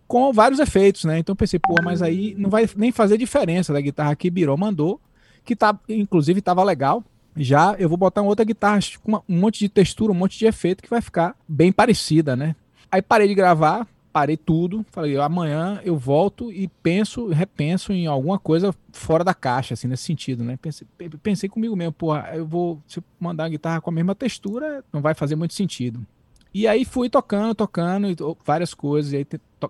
[0.07, 1.19] com vários efeitos, né?
[1.19, 4.99] Então pensei, pô, mas aí não vai nem fazer diferença da guitarra que Biró mandou,
[5.43, 7.03] que tá, inclusive estava legal.
[7.35, 10.45] Já eu vou botar uma outra guitarra com um monte de textura, um monte de
[10.45, 12.55] efeito que vai ficar bem parecida, né?
[12.91, 18.39] Aí parei de gravar, parei tudo, falei, amanhã eu volto e penso, repenso em alguma
[18.39, 20.57] coisa fora da caixa, assim, nesse sentido, né?
[20.61, 20.87] Pensei,
[21.21, 24.83] pensei comigo mesmo, porra, eu vou, se eu mandar uma guitarra com a mesma textura,
[24.91, 26.05] não vai fazer muito sentido.
[26.53, 28.07] E aí fui tocando, tocando,
[28.43, 29.25] várias coisas, e aí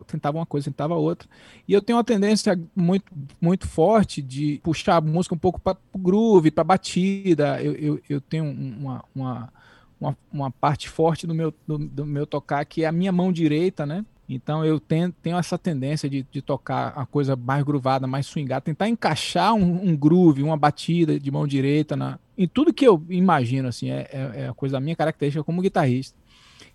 [0.08, 1.28] tentava uma coisa, tentava outra.
[1.68, 5.78] E eu tenho uma tendência muito, muito forte de puxar a música um pouco para
[5.92, 7.62] o groove, para batida.
[7.62, 9.54] Eu, eu, eu tenho uma, uma,
[10.00, 13.30] uma, uma, parte forte do meu, do, do, meu tocar, que é a minha mão
[13.32, 14.06] direita, né?
[14.30, 18.62] Então eu tenho, tenho essa tendência de, de, tocar a coisa mais groovada, mais swingada,
[18.62, 23.04] tentar encaixar um, um, groove, uma batida de mão direita na, em tudo que eu
[23.10, 26.16] imagino, assim, é, é, é a coisa da minha característica como guitarrista.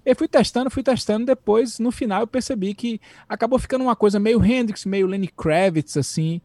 [0.05, 4.19] Eu fui testando, fui testando, depois, no final, eu percebi que acabou ficando uma coisa
[4.19, 6.43] meio Hendrix, meio Lenny Kravitz, assim,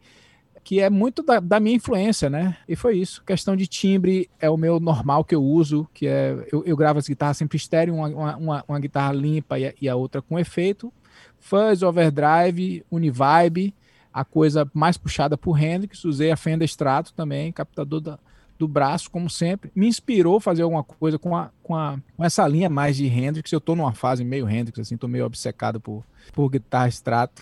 [0.64, 2.56] que é muito da, da, minha influência, né?
[2.68, 3.24] E foi isso.
[3.26, 7.00] Questão de timbre é o meu normal que eu uso, que é eu, eu gravo
[7.00, 10.38] as guitarras sempre estéreo, uma, uma, uma guitarra limpa e a, e a, outra com
[10.38, 10.94] efeito.
[11.40, 13.74] Fuzz, overdrive, univibe,
[14.14, 16.04] a coisa mais puxada por Hendrix.
[16.04, 18.20] Usei a Fender Strato também, captador da,
[18.60, 19.72] do braço, como sempre.
[19.74, 23.08] Me inspirou a fazer alguma coisa com, a, com, a, com essa linha mais de
[23.08, 23.52] Hendrix.
[23.52, 27.42] Eu tô numa fase meio Hendrix, assim, tô meio obcecado por, por guitarra extrato.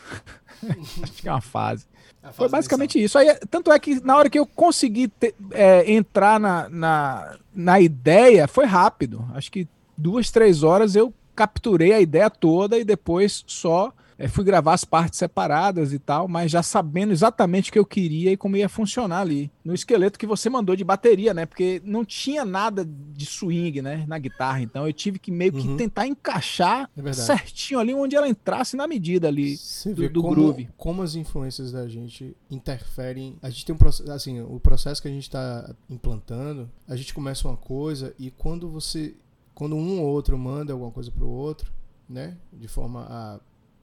[1.01, 1.87] Acho que é uma fase.
[2.21, 3.17] É Foi basicamente isso.
[3.17, 7.79] Aí, tanto é que na hora que eu consegui ter, é, entrar na, na, na
[7.79, 9.25] ideia, foi rápido.
[9.33, 14.43] Acho que duas, três horas eu capturei a ideia toda e depois só é, fui
[14.43, 18.37] gravar as partes separadas e tal, mas já sabendo exatamente o que eu queria e
[18.37, 19.51] como ia funcionar ali.
[19.63, 21.45] No esqueleto que você mandou de bateria, né?
[21.45, 24.05] Porque não tinha nada de swing, né?
[24.07, 24.61] Na guitarra.
[24.61, 25.77] Então eu tive que meio que uhum.
[25.77, 30.33] tentar encaixar é certinho ali onde ela entrasse na medida ali você do, do como,
[30.33, 30.69] groove.
[30.75, 33.37] Como as influências da gente interferem.
[33.41, 34.11] A gente tem um processo.
[34.11, 38.69] Assim, o processo que a gente está implantando, a gente começa uma coisa e quando
[38.69, 39.15] você.
[39.57, 41.73] Quando um ou outro manda alguma coisa pro outro,
[42.07, 42.37] né?
[42.53, 43.39] De forma a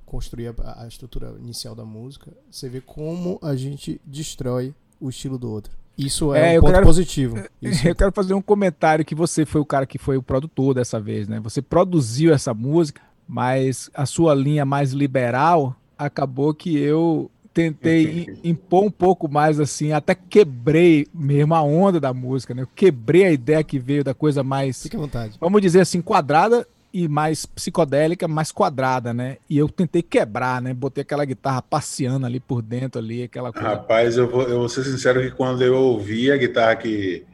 [0.06, 5.36] construir a, a estrutura inicial da música, você vê como a gente destrói o estilo
[5.36, 5.76] do outro.
[5.98, 7.42] Isso é, é um ponto quero, positivo.
[7.60, 7.88] Isso.
[7.88, 11.00] Eu quero fazer um comentário que você foi o cara que foi o produtor dessa
[11.00, 11.40] vez, né?
[11.40, 18.84] Você produziu essa música, mas a sua linha mais liberal acabou que eu tentei impor
[18.84, 22.62] um pouco mais assim, até quebrei mesmo a onda da música, né?
[22.62, 25.36] Eu quebrei a ideia que veio da coisa mais, Fique à vontade.
[25.40, 29.38] vamos dizer assim, quadrada e mais psicodélica, mais quadrada, né?
[29.48, 30.74] E eu tentei quebrar, né?
[30.74, 33.68] Botei aquela guitarra passeando ali por dentro ali, aquela coisa.
[33.68, 37.24] Rapaz, eu vou, eu vou ser sincero que quando eu ouvi a guitarra que,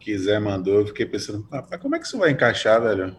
[0.00, 3.16] que Zé mandou, eu fiquei pensando, rapaz, como é que isso vai encaixar, velho?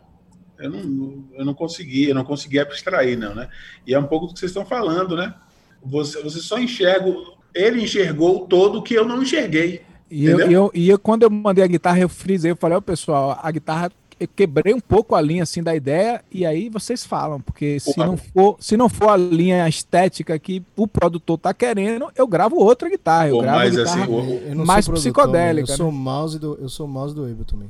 [0.58, 3.48] Eu não, eu não consegui, eu não consegui abstrair, não, né?
[3.88, 5.34] E é um pouco do que vocês estão falando, né?
[5.84, 7.14] Você, você só enxerga,
[7.54, 9.82] ele enxergou todo o que eu não enxerguei.
[10.12, 12.80] E eu, eu, e eu, quando eu mandei a guitarra, eu frisei, eu falei, ó,
[12.80, 16.68] oh, pessoal, a guitarra eu quebrei um pouco a linha assim da ideia e aí
[16.68, 21.38] vocês falam, porque se não for, se não for a linha estética que o produtor
[21.38, 25.72] tá querendo, eu gravo outra guitarra, eu Pô, gravo guitarra assim, mais psicodélica.
[25.72, 25.98] Eu sou né?
[25.98, 27.70] mouse do eu sou mouse do Ableton também.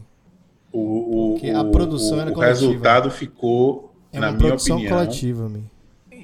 [0.71, 5.49] O, o, a produção o, era o resultado ficou é na minha opinião coletiva,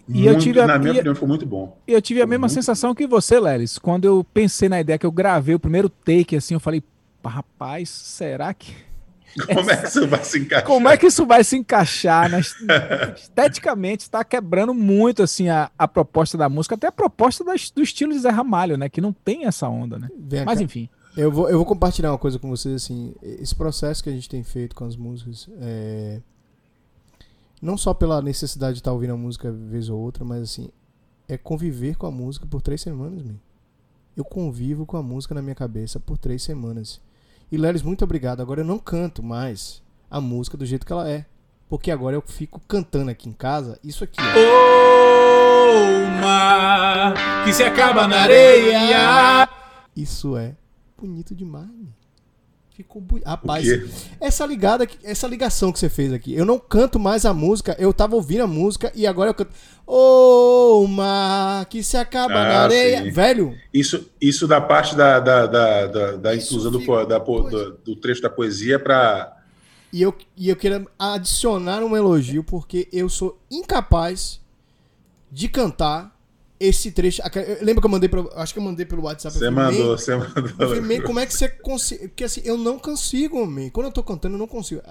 [0.07, 0.17] man.
[0.17, 1.77] E muito, eu tive a, na minha e, opinião, foi muito bom.
[1.87, 3.77] E eu tive a mesma sensação que você, Lelis.
[3.77, 6.83] Quando eu pensei na ideia que eu gravei o primeiro take, assim, eu falei,
[7.23, 8.73] rapaz, será que
[9.53, 10.65] Como é que isso vai se encaixar?
[10.65, 12.29] Como é que isso vai se encaixar?
[12.29, 12.39] Né?
[13.15, 17.81] Esteticamente está quebrando muito assim a, a proposta da música, até a proposta das, do
[17.81, 18.87] estilo de Zé Ramalho, né?
[18.87, 20.07] Que não tem essa onda, né?
[20.17, 20.63] Vem Mas cá.
[20.63, 20.89] enfim.
[21.17, 24.27] Eu vou, eu vou compartilhar uma coisa com vocês, assim, esse processo que a gente
[24.27, 26.19] tem feito com as músicas, é...
[27.65, 30.69] não só pela necessidade de estar ouvindo a música vez ou outra, mas assim,
[31.27, 33.35] é conviver com a música por três semanas, meu.
[34.15, 37.01] Eu convivo com a música na minha cabeça por três semanas.
[37.51, 38.39] E Lelis, muito obrigado.
[38.39, 41.25] Agora eu não canto mais a música do jeito que ela é.
[41.67, 44.21] Porque agora eu fico cantando aqui em casa isso aqui.
[44.21, 45.55] Ó.
[45.67, 49.49] Oh, mar que se acaba na areia.
[49.95, 50.55] Isso é
[50.97, 52.04] bonito demais.
[52.75, 53.25] Ficou bonito.
[53.25, 53.65] Rapaz,
[54.19, 56.35] essa ligada, essa ligação que você fez aqui.
[56.35, 59.51] Eu não canto mais a música, eu tava ouvindo a música e agora eu canto.
[59.87, 63.03] Ô, oh, mar que se acaba ah, na areia.
[63.03, 63.11] Sim.
[63.11, 63.57] Velho.
[63.73, 68.21] Isso, isso da parte da, da, da, da, da inclusão do, da, do, do, trecho
[68.21, 69.37] da poesia para.
[69.93, 74.41] E eu, e eu queria adicionar um elogio, porque eu sou incapaz
[75.31, 76.14] de cantar
[76.59, 77.21] esse trecho.
[77.61, 79.37] Lembra que eu mandei pra, Acho que eu mandei pelo WhatsApp.
[79.37, 80.51] Você mandou, você mandou.
[80.59, 82.07] Eu falei, como é que você consegue.
[82.07, 83.69] Porque assim, eu não consigo, man.
[83.69, 84.81] Quando eu tô cantando, eu não consigo.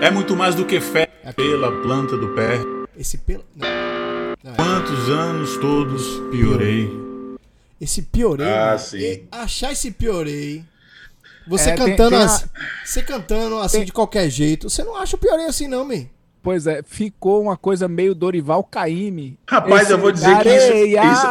[0.00, 2.60] É muito mais do que fé é pela planta do pé.
[2.96, 3.44] Esse pelo.
[3.54, 3.68] Não.
[4.44, 4.56] Não, é.
[4.56, 6.90] Quantos anos todos piorei.
[7.80, 8.46] Esse piorei.
[8.46, 9.26] Ah, sim.
[9.32, 10.62] achar esse piorei.
[11.46, 12.86] Você é, cantando tem, tem assim, a...
[12.86, 13.86] Você cantando assim tem...
[13.86, 14.68] de qualquer jeito.
[14.68, 16.06] Você não acha o piorei assim, não, man.
[16.44, 19.38] Pois é, ficou uma coisa meio Dorival Caymmi.
[19.48, 20.74] Rapaz, eu vou dizer que isso...
[20.74, 21.26] isso...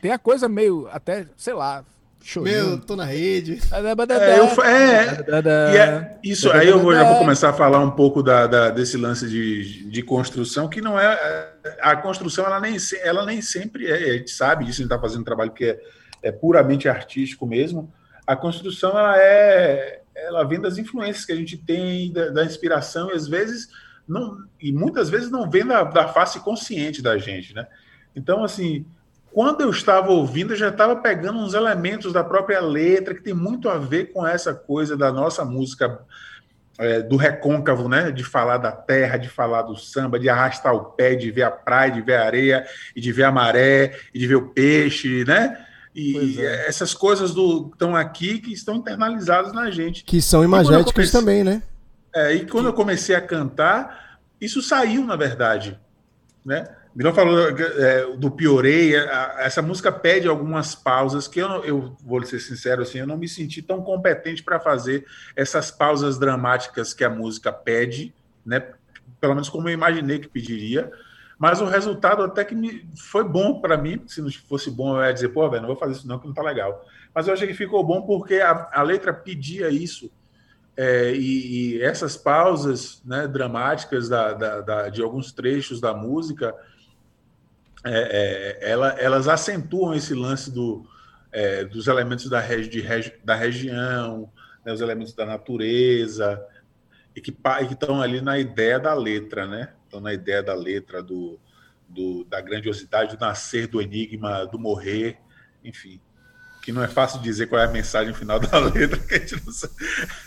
[0.00, 1.84] Tem a coisa meio, até, sei lá,
[2.22, 2.52] Chorando.
[2.52, 3.58] Meu, tô na rede.
[3.70, 8.22] É, eu, é, é isso aí eu vou, já vou começar a falar um pouco
[8.22, 11.48] da, da, desse lance de, de construção, que não é.
[11.80, 13.94] A construção, ela nem, ela nem sempre é.
[13.94, 15.80] A gente sabe disso, a gente está fazendo um trabalho que é,
[16.22, 17.92] é puramente artístico mesmo.
[18.26, 23.10] A construção, ela é ela vem das influências que a gente tem, da, da inspiração,
[23.10, 23.68] e às vezes
[24.08, 27.66] não, e muitas vezes não vem da, da, face consciente da gente, né?
[28.16, 28.86] Então, assim,
[29.30, 33.34] quando eu estava ouvindo, eu já estava pegando uns elementos da própria letra que tem
[33.34, 36.00] muito a ver com essa coisa da nossa música
[36.78, 38.10] é, do recôncavo, né?
[38.10, 41.50] De falar da terra, de falar do samba, de arrastar o pé, de ver a
[41.50, 45.24] praia, de ver a areia, e de ver a maré, e de ver o peixe,
[45.26, 45.66] né?
[45.98, 46.68] E é.
[46.68, 50.04] essas coisas do estão aqui que estão internalizadas na gente.
[50.04, 51.60] Que são imagéticas comecei, também, né?
[52.14, 55.76] É, e quando eu comecei a cantar, isso saiu, na verdade.
[56.44, 56.64] Né?
[56.94, 58.94] Milão falou é, do Piorei.
[59.38, 63.28] essa música pede algumas pausas que eu, eu vou ser sincero assim, eu não me
[63.28, 68.14] senti tão competente para fazer essas pausas dramáticas que a música pede,
[68.46, 68.62] né?
[69.20, 70.92] Pelo menos como eu imaginei que pediria.
[71.38, 74.02] Mas o resultado até que me, foi bom para mim.
[74.06, 76.26] Se não fosse bom, eu ia dizer, pô, velho, não vou fazer isso não, que
[76.26, 76.84] não tá legal.
[77.14, 80.10] Mas eu achei que ficou bom porque a, a letra pedia isso.
[80.76, 86.54] É, e, e, essas pausas né, dramáticas da, da, da, de alguns trechos da música,
[87.84, 90.84] é, é, ela, elas acentuam esse lance do,
[91.32, 92.84] é, dos elementos da, regi,
[93.24, 94.30] da região,
[94.64, 96.40] né, os elementos da natureza,
[97.14, 97.36] e que
[97.70, 99.72] estão ali na ideia da letra, né?
[99.88, 101.40] Estão na ideia da letra, do,
[101.88, 105.18] do, da grandiosidade, do nascer, do enigma, do morrer,
[105.64, 106.00] enfim
[106.68, 109.42] que não é fácil dizer qual é a mensagem final da letra, que a gente
[109.42, 109.72] não sabe.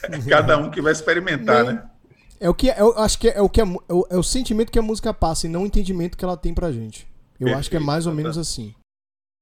[0.01, 1.83] É cada um que vai experimentar, né?
[2.39, 4.23] É o que eu acho que é, é o que é, é, o, é, o,
[4.23, 7.07] sentimento que a música passa e não o entendimento que ela tem pra gente.
[7.39, 8.73] Eu Perfeito, acho que é mais ou menos assim.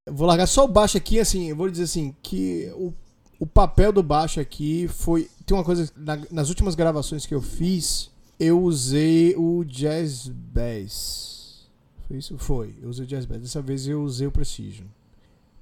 [0.06, 2.94] Eu vou largar só o baixo aqui, assim, eu vou dizer assim, que o,
[3.40, 5.30] o papel do baixo aqui foi.
[5.46, 11.70] Tem uma coisa, na, nas últimas gravações que eu fiz, eu usei o Jazz Bass.
[12.08, 12.38] Foi isso?
[12.38, 12.76] Foi.
[12.82, 13.42] Eu usei o Jazz Bass.
[13.42, 14.88] Dessa vez eu usei o Precision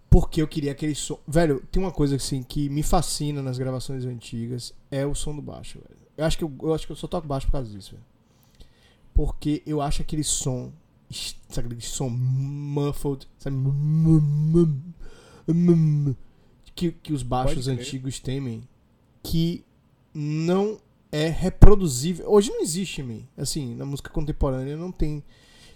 [0.10, 1.20] porque eu queria aquele som.
[1.28, 5.42] Velho, tem uma coisa assim que me fascina nas gravações antigas é o som do
[5.42, 6.00] baixo, velho.
[6.18, 8.04] Eu acho que eu, eu acho que eu só toco baixo por causa disso, velho.
[9.14, 10.72] Porque eu acho aquele som,
[11.50, 13.58] sabe aquele som muffled, sabe?
[16.74, 18.64] Que, que os baixos antigos temem,
[19.24, 19.64] que
[20.14, 20.80] não
[21.18, 22.30] é reproduzível.
[22.30, 23.22] Hoje não existe, man.
[23.38, 25.24] assim, na música contemporânea não tem.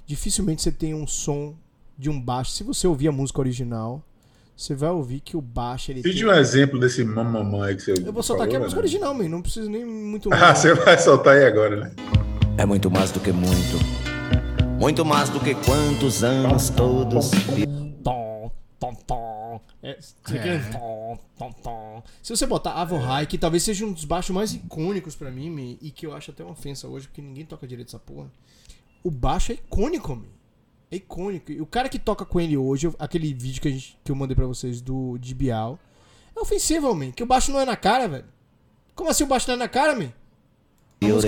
[0.06, 1.56] Dificilmente você tem um som
[1.98, 2.52] de um baixo.
[2.52, 4.04] Se você ouvir a música original,
[4.56, 6.04] você vai ouvir que o baixo ele.
[6.04, 6.28] Pede tem...
[6.28, 7.92] um exemplo desse mamamã que você.
[7.94, 8.86] Eu vou soltar falou, aqui a música né?
[8.86, 9.30] original, man.
[9.30, 10.30] Não preciso nem muito.
[10.34, 11.92] Ah, você vai soltar aí agora, né?
[12.58, 14.02] É muito mais do que muito.
[14.80, 17.32] Muito mais do que quantos anos todos.
[18.04, 19.31] Tom, tom, tom.
[19.84, 20.60] É, é.
[20.72, 22.04] tom, tom, tom.
[22.22, 25.78] Se você botar Avon High, que talvez seja um dos baixos mais icônicos para mim,
[25.82, 28.32] e que eu acho até uma ofensa hoje, porque ninguém toca direito essa porra.
[29.04, 30.26] O baixo é icônico, man.
[30.92, 31.52] É icônico.
[31.52, 34.16] E o cara que toca com ele hoje, aquele vídeo que, a gente, que eu
[34.16, 35.80] mandei pra vocês do de Bial,
[36.36, 37.12] é ofensivo, man.
[37.12, 38.26] Que o baixo não é na cara, velho.
[38.94, 40.12] Como assim o baixo não é na cara, man?
[41.02, 41.20] Eu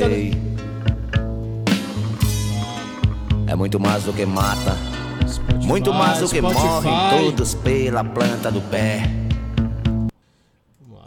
[3.47, 4.92] É muito mais do que mata.
[5.33, 6.63] Spotify, muito mais do que Spotify.
[6.63, 9.03] morrem todos pela planta do pé.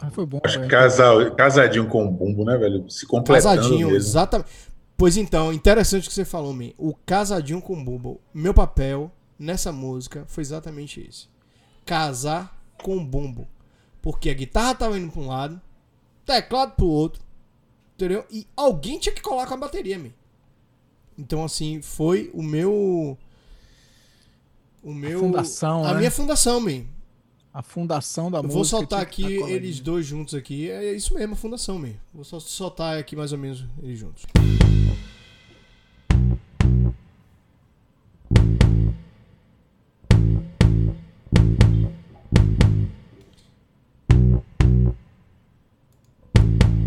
[0.01, 0.39] Ah, foi bom.
[0.43, 2.89] Acho que casal, casadinho com o bumbo, né, velho?
[2.89, 3.95] Se completando Casadinho, mesmo.
[3.97, 4.49] exatamente.
[4.95, 6.73] Pois então, interessante que você falou, me.
[6.77, 8.19] O casadinho com Bumble.
[8.33, 11.27] Meu papel nessa música foi exatamente esse.
[11.85, 13.47] Casar com Bumble.
[14.01, 15.61] Porque a guitarra tava indo pra um lado,
[16.25, 17.21] teclado pro outro.
[17.95, 18.25] Entendeu?
[18.31, 20.13] E alguém tinha que colocar a bateria, me.
[21.17, 23.17] Então, assim, foi o meu.
[24.83, 25.19] O meu.
[25.19, 25.97] A fundação, A né?
[25.99, 26.87] minha fundação, me
[27.57, 28.47] a fundação da eu.
[28.47, 30.69] Vou soltar aqui eles dois juntos aqui.
[30.69, 31.99] É isso mesmo, a fundação mesmo.
[32.13, 34.27] Vou só soltar aqui mais ou menos eles juntos.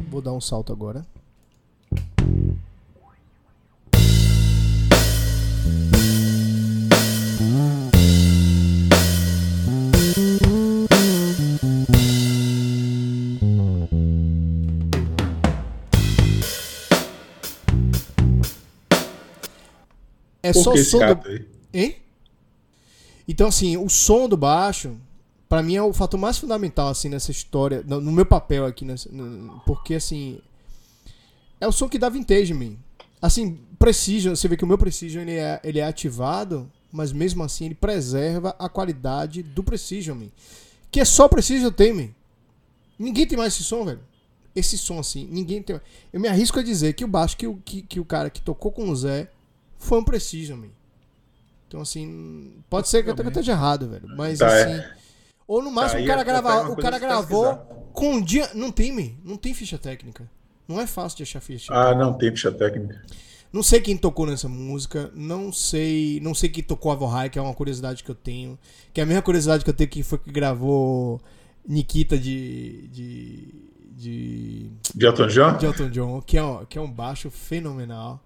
[0.09, 1.05] Vou dar um salto agora.
[20.51, 21.47] É Por só o som do...
[21.73, 21.97] Hein?
[23.27, 24.97] Então, assim, o som do baixo,
[25.49, 29.09] para mim é o fator mais fundamental, assim, nessa história, no, meu papel aqui, nessa,
[29.65, 30.41] porque, assim,
[31.61, 32.79] é o som que dá vintage em mim.
[33.23, 37.43] Assim, Precision, você vê que o meu Precision, ele é, ele é ativado, mas mesmo
[37.45, 40.29] assim ele preserva a qualidade do Precision, man.
[40.91, 42.09] Que é só Precision tem, man.
[42.99, 44.01] Ninguém tem mais esse som, velho.
[44.57, 45.81] Esse som, assim, ninguém tem.
[46.13, 48.73] Eu me arrisco a dizer que o baixo que, que, que o cara que tocou
[48.73, 49.31] com o Zé
[49.81, 50.69] foi um Precision, man.
[51.67, 54.07] Então, assim, pode ser que eu esteja errado, velho.
[54.17, 54.73] Mas tá, assim.
[54.73, 54.95] É.
[55.47, 57.57] Ou no máximo tá, o cara, grava, o cara gravou
[57.93, 58.49] com um dia.
[58.55, 59.17] Não tem, man.
[59.25, 60.31] Não tem ficha técnica.
[60.69, 61.73] Não é fácil de achar ficha.
[61.73, 63.03] Ah, não tem ficha técnica.
[63.53, 67.37] Não sei quem tocou nessa música, não sei, não sei quem tocou a Vorrai, que
[67.37, 68.57] é uma curiosidade que eu tenho,
[68.93, 71.21] que é a mesma curiosidade que eu tenho que foi que gravou
[71.67, 73.55] Nikita de de
[73.91, 78.23] de, de Elton John, de Elton John, que é, que é um baixo fenomenal.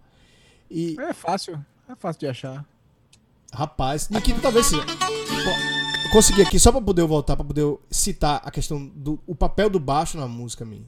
[0.70, 2.64] E é fácil, é fácil de achar.
[3.52, 4.84] Rapaz, Nikita talvez seja.
[6.12, 9.78] consegui aqui só para poder voltar, para poder citar a questão do o papel do
[9.78, 10.86] baixo na música, mim.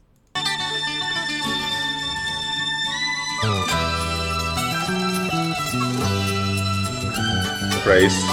[7.87, 8.27] para isso.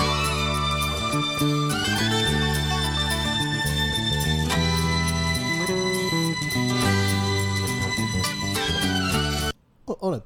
[10.02, 10.24] Olha,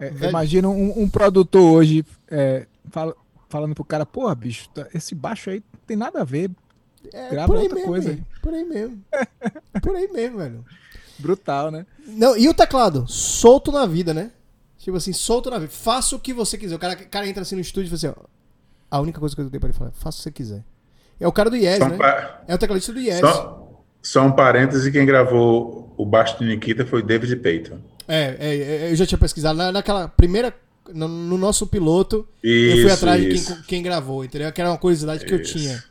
[0.00, 3.14] é, imagina um, um, produtor hoje é, fala,
[3.48, 6.50] falando pro cara, porra, bicho, tá, esse baixo aí tem nada a ver.
[7.12, 8.22] É, Grava por aí outra mesmo, coisa aí.
[8.42, 9.02] Por aí mesmo.
[9.82, 10.64] por aí mesmo, velho.
[11.18, 11.86] Brutal, né?
[12.06, 13.06] Não, e o teclado?
[13.06, 14.30] Solto na vida, né?
[14.78, 15.70] Tipo assim, solto na vida.
[15.70, 16.74] Faça o que você quiser.
[16.74, 18.26] O cara, o cara entra assim no estúdio e fala assim, ó.
[18.90, 20.64] A única coisa que eu tenho pra ele falar, faça o que você quiser.
[21.18, 21.98] É o cara do Yes, né?
[22.46, 23.20] É o tecladista do Yes.
[23.20, 27.78] Só, só um parêntese, quem gravou o baixo de Nikita foi David Payton.
[28.06, 29.56] É, é, é, eu já tinha pesquisado.
[29.56, 30.54] Na, naquela primeira.
[30.92, 33.52] No, no nosso piloto, isso, eu fui atrás isso.
[33.52, 34.52] de quem, quem, gravou, entendeu?
[34.52, 35.56] Que era uma curiosidade que isso.
[35.56, 35.82] eu tinha.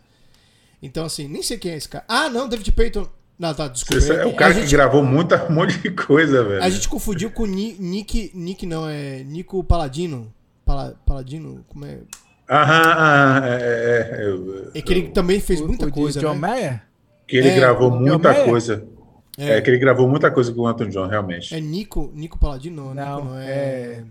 [0.84, 2.06] Então, assim, nem sei quem é esse cara.
[2.08, 3.08] Ah, não, David Payton.
[3.40, 4.06] Não, tá, desculpa.
[4.14, 6.62] É o cara gente, que gravou muita, um monte de coisa, velho.
[6.62, 8.32] A gente confundiu com Nick.
[8.36, 10.32] Nick não, é Nico Paladino.
[10.64, 11.66] Pala, Paladino?
[11.68, 11.98] Como é?
[12.50, 16.20] Aham, é, é, é, é que ele também fez muita o coisa.
[16.20, 16.40] John né?
[16.40, 16.82] Mayer?
[17.28, 18.86] Que ele é, gravou muita coisa.
[19.38, 19.58] É.
[19.58, 19.62] é.
[19.62, 21.54] que ele gravou muita coisa com o Anton John, realmente.
[21.54, 22.94] É Nico, Nico Paladino?
[22.94, 23.50] Não, Nico não é...
[23.50, 24.04] é...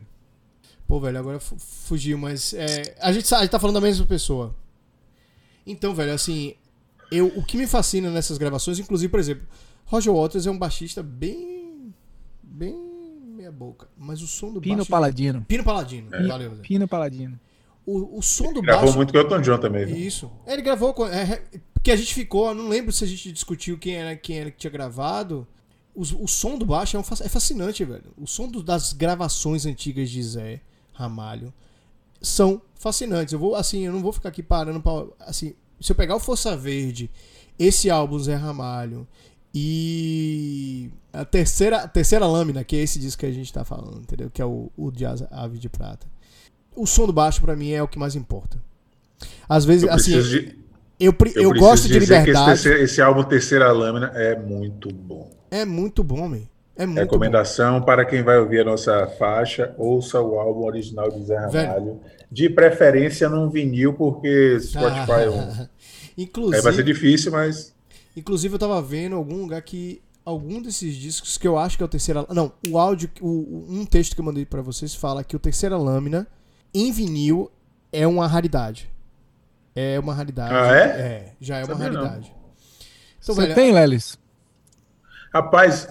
[0.87, 2.95] Pô, velho, agora fugiu, mas é...
[3.01, 4.55] a, gente, a gente tá falando da mesma pessoa.
[5.67, 6.55] Então, velho, assim,
[7.11, 9.47] eu, o que me fascina nessas gravações, inclusive, por exemplo,
[9.87, 11.95] Roger Waters é um baixista bem.
[12.43, 12.77] bem
[13.37, 13.89] meia boca.
[13.97, 14.91] Mas o som do Pino baixo.
[14.91, 15.45] Paladino.
[15.47, 16.27] Pino Paladino, é.
[16.27, 16.51] valeu.
[16.63, 17.39] Pino Paladino.
[17.85, 18.95] O, o som ele do gravou baixo.
[18.95, 19.85] Gravou muito com o Elton John também.
[19.85, 19.97] Viu?
[19.97, 20.31] Isso.
[20.47, 21.07] Ele gravou com.
[21.07, 21.43] É,
[21.83, 24.57] porque a gente ficou, não lembro se a gente discutiu quem era quem era que
[24.57, 25.45] tinha gravado.
[25.93, 28.05] O, o som do baixo é, um, é fascinante, velho.
[28.17, 30.61] O som do, das gravações antigas de Zé
[30.93, 31.53] Ramalho
[32.21, 33.33] são fascinantes.
[33.33, 35.07] Eu vou, assim, eu não vou ficar aqui parando pra.
[35.27, 37.11] Assim, se eu pegar o Força Verde,
[37.59, 39.05] esse álbum Zé Ramalho
[39.53, 44.03] e a terceira, a terceira lâmina, que é esse disco que a gente tá falando,
[44.03, 44.31] entendeu?
[44.31, 46.07] Que é o, o Jazz Ave de Prata.
[46.77, 48.63] O som do baixo, para mim, é o que mais importa.
[49.49, 50.23] Às vezes, eu assim.
[50.23, 50.62] De,
[50.99, 52.53] eu, eu, eu gosto de liberdade.
[52.53, 55.31] Esse, esse, álbum Terceira Lâmina é muito bom.
[55.51, 56.43] É muito bom, man.
[56.77, 57.87] É muito Recomendação bom.
[57.87, 62.01] para quem vai ouvir a nossa faixa, ouça o álbum original de Zé Ramalho.
[62.31, 65.69] De preferência num vinil, porque Spotify ah, é um.
[66.17, 67.75] Inclusive, é, vai ser difícil, mas.
[68.17, 71.87] Inclusive, eu tava vendo algum lugar que algum desses discos que eu acho que é
[71.87, 72.27] o terceira.
[72.31, 75.77] Não, o áudio, o, um texto que eu mandei para vocês fala que o terceira
[75.77, 76.27] lâmina
[76.75, 77.51] em vinil
[77.93, 78.92] é uma raridade.
[79.75, 80.55] É uma raridade.
[80.55, 80.83] Ah, é?
[80.83, 82.35] É, já é uma Sabia raridade.
[83.23, 84.19] Então, Você velho, tem, Lelis?
[85.33, 85.89] Rapaz,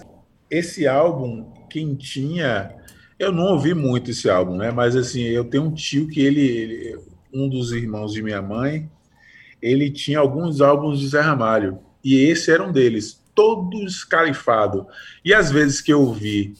[0.50, 2.74] esse álbum, quem tinha.
[3.18, 4.70] Eu não ouvi muito esse álbum, né?
[4.70, 6.98] Mas assim, eu tenho um tio que ele, ele
[7.32, 8.90] um dos irmãos de minha mãe,
[9.60, 11.78] ele tinha alguns álbuns de Zé Ramalho.
[12.04, 14.86] E esse era um deles, todo escalifado.
[15.24, 16.54] E às vezes que eu ouvi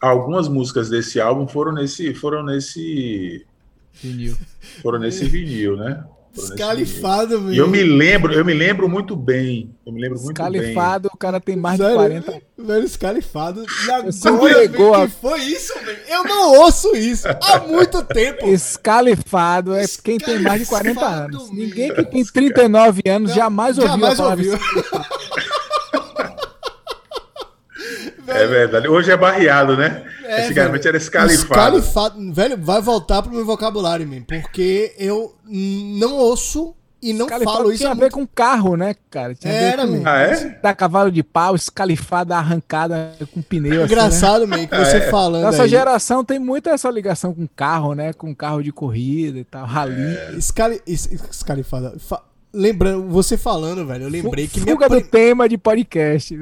[0.00, 3.46] algumas músicas desse álbum foram nesse, foram nesse
[3.94, 4.36] vinil.
[4.82, 6.04] Foram nesse vinil, né?
[6.44, 7.52] Escalifado.
[7.52, 9.74] E eu me lembro, eu me lembro muito bem.
[9.86, 11.10] Eu me lembro muito escalifado, bem.
[11.14, 13.64] o cara tem mais velho, de 40 Velho, escalifado.
[13.86, 15.06] E agora, velho, a...
[15.06, 15.98] que foi isso, velho?
[16.08, 18.48] Eu não ouço isso há muito tempo.
[18.48, 21.50] Escalifado é quem tem mais de 40 anos.
[21.50, 24.58] Ninguém que tem 39 anos não, jamais ouviu jamais ouviu.
[28.42, 28.88] É verdade.
[28.88, 30.04] Hoje é barreado, né?
[30.24, 31.78] É, Antigamente velho, era escalifado.
[31.78, 32.32] escalifado.
[32.32, 34.26] Velho, vai voltar pro meu vocabulário, mesmo.
[34.26, 37.78] Porque eu não ouço e não falo isso.
[37.78, 39.34] Tinha a ver com carro, né, cara?
[39.34, 40.58] Tinha Era, com, Ah, é?
[40.60, 43.84] Da cavalo de pau, escalifada, arrancada com pneu.
[43.84, 44.66] Engraçado, assim, né?
[44.66, 45.10] que você ah, é.
[45.10, 45.42] falando.
[45.44, 45.68] Nossa aí.
[45.68, 48.12] geração tem muito essa ligação com carro, né?
[48.12, 49.94] Com carro de corrida e tal, rally.
[49.94, 50.32] É.
[50.36, 50.80] Escali...
[50.86, 51.94] Escalifada.
[52.52, 54.60] Lembrando, você falando, velho, eu lembrei que.
[54.60, 56.34] Fuga do tema de podcast.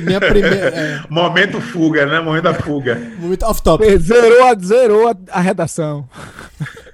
[0.00, 0.70] Minha primeira.
[0.70, 1.02] É...
[1.08, 2.20] Momento fuga, né?
[2.20, 2.94] Momento da fuga.
[3.18, 3.98] Momento off-top.
[3.98, 6.08] Zerou, a, zerou a, a redação.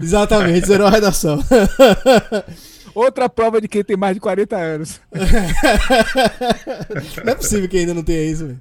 [0.00, 1.42] Exatamente, zerou a redação.
[2.94, 5.00] Outra prova de quem tem mais de 40 anos.
[7.22, 8.60] não é possível que ainda não tenha isso, velho.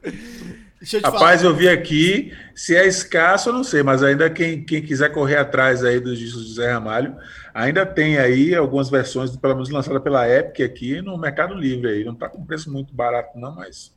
[0.94, 1.52] Eu Rapaz, falar.
[1.52, 5.38] eu vi aqui, se é escasso, eu não sei, mas ainda quem, quem quiser correr
[5.38, 7.16] atrás aí dos discos de Zé Ramalho,
[7.54, 12.04] ainda tem aí algumas versões, pelo menos lançadas pela Epic aqui no Mercado Livre aí.
[12.04, 13.92] Não está com preço muito barato, não, mas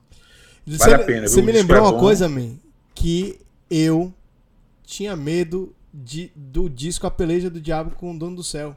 [0.66, 1.28] você, vale a pena.
[1.28, 2.57] Você me lembrou é uma coisa, man,
[2.95, 3.39] que
[3.70, 4.12] eu
[4.84, 8.74] tinha medo de, do disco A Peleja do Diabo com o Dono do Céu.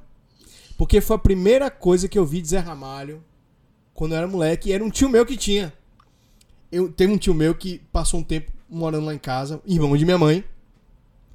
[0.78, 3.24] Porque foi a primeira coisa que eu vi de Zé Ramalho
[3.94, 4.70] quando eu era moleque.
[4.70, 5.72] E era um tio meu que tinha
[6.72, 10.06] eu teve um tio meu que passou um tempo morando lá em casa, irmão de
[10.06, 10.44] minha mãe,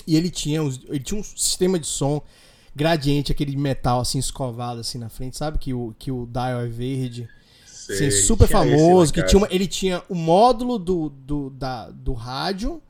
[0.07, 2.23] e ele tinha, ele tinha um sistema de som
[2.75, 6.67] gradiente, aquele metal assim escovado assim na frente, sabe que o que o dial é
[6.67, 7.29] verde.
[7.65, 12.15] Sei, assim, super famoso, que tinha uma, ele tinha o módulo do, do, da, do
[12.15, 12.83] rádio,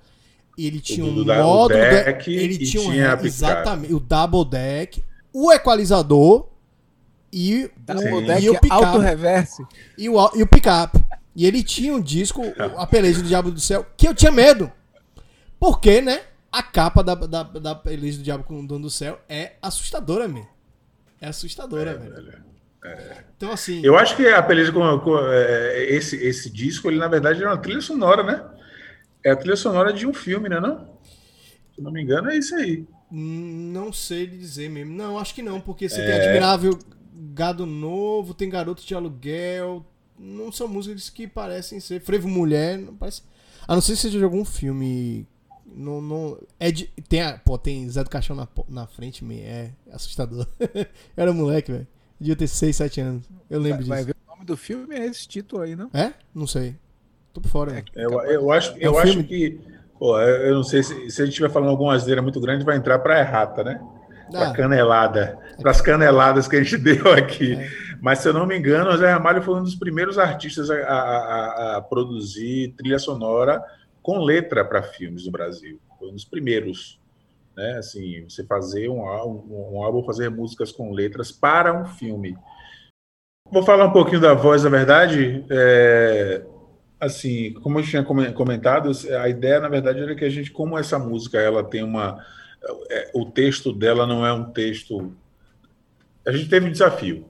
[0.57, 5.53] e ele tinha o um módulo deck, ele tinha, um, exatamente, o double deck, o
[5.53, 6.49] equalizador
[7.31, 8.99] e, o, e o picape.
[8.99, 9.63] reverse
[9.99, 11.05] E o, e o picape.
[11.37, 12.43] E ele tinha um disco,
[12.79, 14.73] A Peleja do Diabo do Céu, que eu tinha medo.
[15.61, 16.23] Porque, né?
[16.51, 20.27] A capa da, da, da Peleja do Diabo com o Dono do Céu é assustadora,
[20.27, 20.47] man.
[21.21, 22.43] É assustadora, é, velho.
[22.83, 23.25] É.
[23.37, 23.85] Então, assim.
[23.85, 27.47] Eu acho que a Peleja com, com é, esse, esse disco, ele na verdade é
[27.47, 28.43] uma trilha sonora, né?
[29.23, 30.59] É a trilha sonora de um filme, né?
[30.59, 30.89] Não?
[31.75, 32.87] Se não me engano, é isso aí.
[33.13, 34.95] Hum, não sei dizer mesmo.
[34.95, 36.07] Não, acho que não, porque você é...
[36.07, 36.79] tem Admirável
[37.13, 39.85] Gado Novo, tem Garoto de Aluguel.
[40.19, 42.01] Não são músicas que parecem ser.
[42.01, 43.23] Frevo Mulher, não parece.
[43.67, 45.27] A não ser que seja de algum filme.
[45.67, 49.41] Não, não, é de, tem, a, pô, tem Zé do Caixão na, na frente, me,
[49.41, 50.47] é assustador.
[51.17, 51.87] Era moleque, velho.
[52.19, 53.25] Devia ter 6, 7 anos.
[53.51, 53.91] Eu lembro vai, disso.
[53.91, 55.91] Vai ver o nome do filme é esse título aí, não?
[55.93, 56.13] É?
[56.35, 56.77] Não sei.
[57.33, 57.85] Tô por fora.
[57.95, 59.61] É, eu, eu, acho, é eu acho que.
[59.99, 62.77] Pô, eu não sei se, se a gente estiver falando alguma asneira muito grande, vai
[62.77, 63.81] entrar pra errata, né?
[64.31, 64.53] Pra ah.
[64.53, 65.39] canelada.
[65.61, 67.55] Para as caneladas que a gente deu aqui.
[67.55, 67.86] É.
[68.01, 70.77] Mas, se eu não me engano, o Zé Ramalho foi um dos primeiros artistas a,
[70.77, 73.63] a, a produzir trilha sonora
[74.03, 75.81] com letra para filmes no Brasil.
[75.99, 77.01] Foi um dos primeiros.
[77.57, 77.79] Né?
[77.79, 82.37] Assim, você fazer um, um, um álbum, fazer músicas com letras para um filme.
[83.51, 85.45] Vou falar um pouquinho da voz, na verdade.
[85.51, 86.45] É,
[87.01, 88.91] assim, como eu tinha comentado,
[89.21, 92.25] a ideia, na verdade, era que a gente, como essa música, ela tem uma,
[92.91, 95.13] é, o texto dela não é um texto.
[96.27, 97.27] A gente teve um desafio,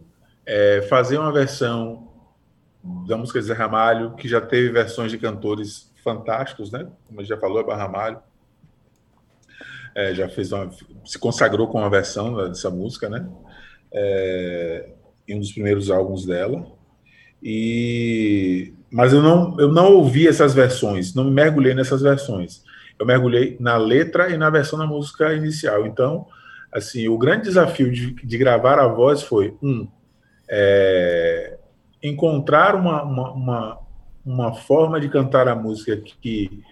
[0.47, 2.09] é, fazer uma versão
[3.07, 6.87] da música de Zé Ramalho, que já teve versões de cantores fantásticos, né?
[7.07, 8.19] Como já falou, é Barramalho.
[9.95, 10.71] É, já fez uma,
[11.05, 13.29] se consagrou com uma versão dessa música, né?
[13.93, 14.91] É,
[15.27, 16.67] em um dos primeiros álbuns dela.
[17.43, 22.63] E mas eu não eu não ouvi essas versões, não me mergulhei nessas versões.
[22.99, 25.87] Eu mergulhei na letra e na versão da música inicial.
[25.87, 26.27] Então,
[26.73, 29.87] assim, o grande desafio de, de gravar a voz foi um
[30.49, 31.59] é,
[32.03, 33.79] encontrar uma, uma, uma,
[34.25, 36.63] uma, forma de cantar a música que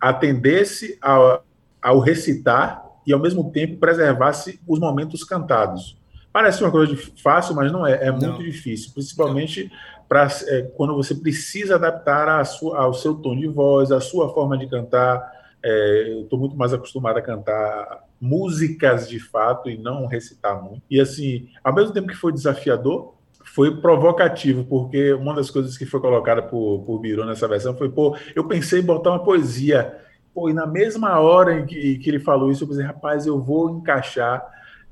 [0.00, 1.44] atendesse ao,
[1.82, 5.96] ao recitar e ao mesmo tempo preservasse os momentos cantados.
[6.32, 8.06] Parece uma coisa fácil, mas não é.
[8.06, 8.38] É muito não.
[8.38, 9.70] difícil, principalmente
[10.08, 14.32] para é, quando você precisa adaptar a sua, ao seu tom de voz, a sua
[14.32, 15.32] forma de cantar.
[15.62, 20.82] É, eu estou muito mais acostumado a cantar músicas de fato e não recitar muito.
[20.90, 23.13] E assim, ao mesmo tempo que foi desafiador,
[23.54, 27.88] foi provocativo, porque uma das coisas que foi colocada por, por Biro nessa versão foi,
[27.88, 29.96] pô, eu pensei em botar uma poesia.
[30.34, 33.40] Pô, e na mesma hora em que, que ele falou isso, eu pensei, rapaz, eu
[33.40, 34.44] vou encaixar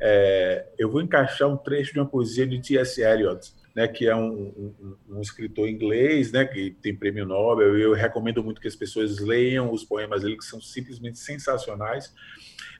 [0.04, 3.00] é, eu vou encaixar um trecho de uma poesia de T.S.
[3.00, 7.78] Eliot, né, que é um, um, um, escritor inglês, né, que tem prêmio Nobel.
[7.78, 12.12] Eu recomendo muito que as pessoas leiam os poemas dele, que são simplesmente sensacionais.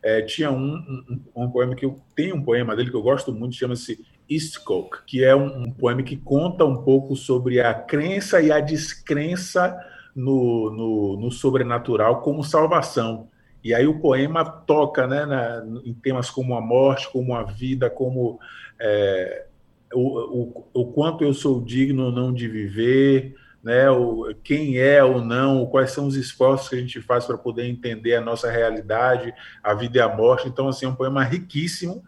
[0.03, 3.55] É, tinha um, um, poema que eu tenho um poema dele que eu gosto muito,
[3.55, 8.59] chama-se Eastcoke, que é um, poema que conta um pouco sobre a crença e a
[8.59, 9.79] descrença
[10.15, 13.29] no, no, no sobrenatural como salvação.
[13.63, 17.89] E aí o poema toca né, na, em temas como a morte, como a vida,
[17.89, 18.41] como
[18.81, 19.47] é,
[19.95, 20.01] o,
[20.43, 25.25] o, o, quanto eu sou digno ou não de viver, né, o, quem é ou
[25.25, 29.33] não, quais são os esforços que a gente faz para poder entender a nossa realidade,
[29.63, 30.49] a vida e a morte.
[30.49, 32.03] Então, assim, é um poema riquíssimo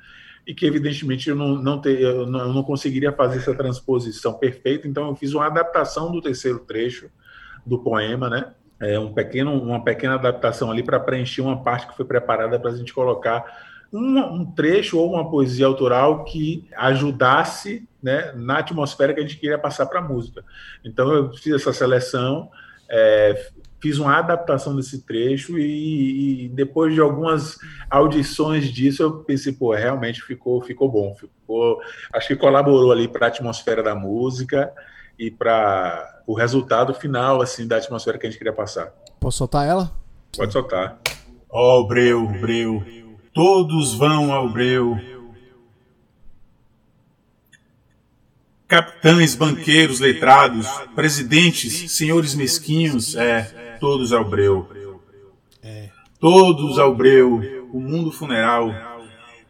[0.47, 4.89] e que, evidentemente, eu não, não, ter, eu não, conseguiria fazer essa transposição perfeita.
[4.89, 7.09] Então, eu fiz uma adaptação do terceiro trecho
[7.65, 8.53] do poema, né?
[8.81, 12.71] é, um pequeno, uma pequena adaptação ali para preencher uma parte que foi preparada para
[12.71, 13.45] a gente colocar
[13.93, 19.39] um, um, trecho ou uma poesia autoral que ajudasse né, na atmosfera que a gente
[19.39, 20.45] queria passar para a música.
[20.85, 22.51] Então eu fiz essa seleção,
[22.87, 23.51] é,
[23.81, 27.57] fiz uma adaptação desse trecho e, e, depois de algumas
[27.89, 31.81] audições disso eu pensei, pô, realmente ficou, ficou bom, ficou,
[32.13, 34.71] acho que colaborou ali para a atmosfera da música
[35.19, 38.93] e para o resultado final assim da atmosfera que a gente queria passar.
[39.19, 39.91] Posso soltar ela?
[40.37, 40.99] Pode soltar.
[41.49, 42.85] Ó oh, Breu, Breu,
[43.33, 45.14] todos vão ao Breu.
[48.67, 54.69] Capitães, banqueiros, letrados, presidentes, senhores mesquinhos, é, todos ao Breu.
[55.63, 55.91] É.
[56.19, 58.73] Todos ao Breu, o mundo funeral,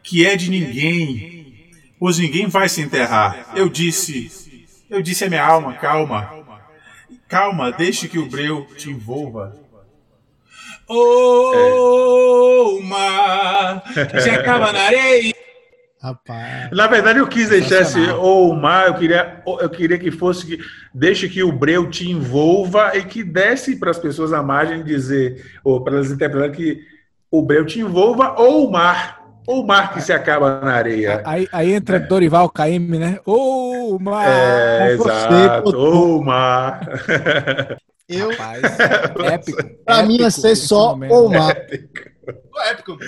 [0.02, 3.52] que é de ninguém, pois ninguém vai se enterrar.
[3.54, 6.44] Eu disse, eu disse à minha alma, calma.
[7.28, 9.56] Calma, deixe que o breu te envolva.
[10.86, 15.34] Oh, mar, já acaba na areia.
[16.04, 16.70] Rapaz.
[16.70, 20.44] Na verdade, eu quis deixar esse ou oh, mar, eu queria, eu queria que fosse
[20.44, 20.58] que
[20.92, 25.42] deixe que o breu te envolva e que desse para as pessoas a margem dizer,
[25.64, 26.82] ou para elas interpretarem que
[27.30, 29.24] o breu te envolva ou o mar.
[29.46, 31.22] ou o mar que se acaba na areia?
[31.24, 32.00] Aí, aí entra é.
[32.00, 33.18] Dorival Caymmi, né?
[33.24, 34.28] Ou o mar.
[34.28, 35.74] É, exato.
[35.74, 36.86] Ou o mar.
[38.06, 38.28] Eu.
[38.28, 38.62] Rapaz,
[39.32, 39.62] épico.
[39.86, 41.56] Pra mim ia ser só o mar.
[41.56, 42.10] Épico.
[42.70, 42.98] épico.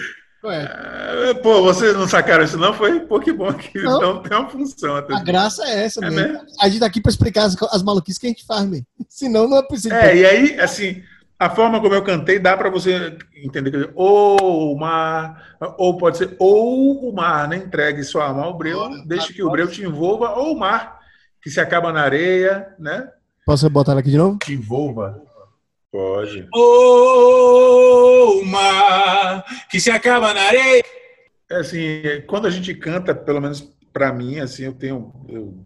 [0.44, 1.34] É.
[1.34, 2.72] Pô, vocês não sacaram isso, não?
[2.72, 3.00] Foi?
[3.00, 4.96] Pô, que bom que não, não tem uma função.
[4.96, 6.40] Até a graça é essa, é mesmo.
[6.60, 8.86] A gente tá aqui pra explicar as, as maluquices que a gente faz, mesmo.
[9.08, 9.96] Senão não é possível.
[9.96, 11.02] É, e aí, assim,
[11.38, 13.90] a forma como eu cantei dá para você entender.
[13.94, 17.56] Ou o mar, ou pode ser ou o mar, né?
[17.56, 21.00] Entregue sua alma ao breu, deixe que o breu te envolva, ou o mar,
[21.42, 23.08] que se acaba na areia, né?
[23.44, 24.38] Posso botar ela aqui de novo?
[24.38, 25.22] Te envolva.
[25.96, 26.46] Pode.
[26.52, 30.84] O mar, que se acaba na areia.
[31.50, 33.62] É assim, quando a gente canta, pelo menos
[33.94, 35.10] para mim, assim, eu tenho.
[35.26, 35.64] Eu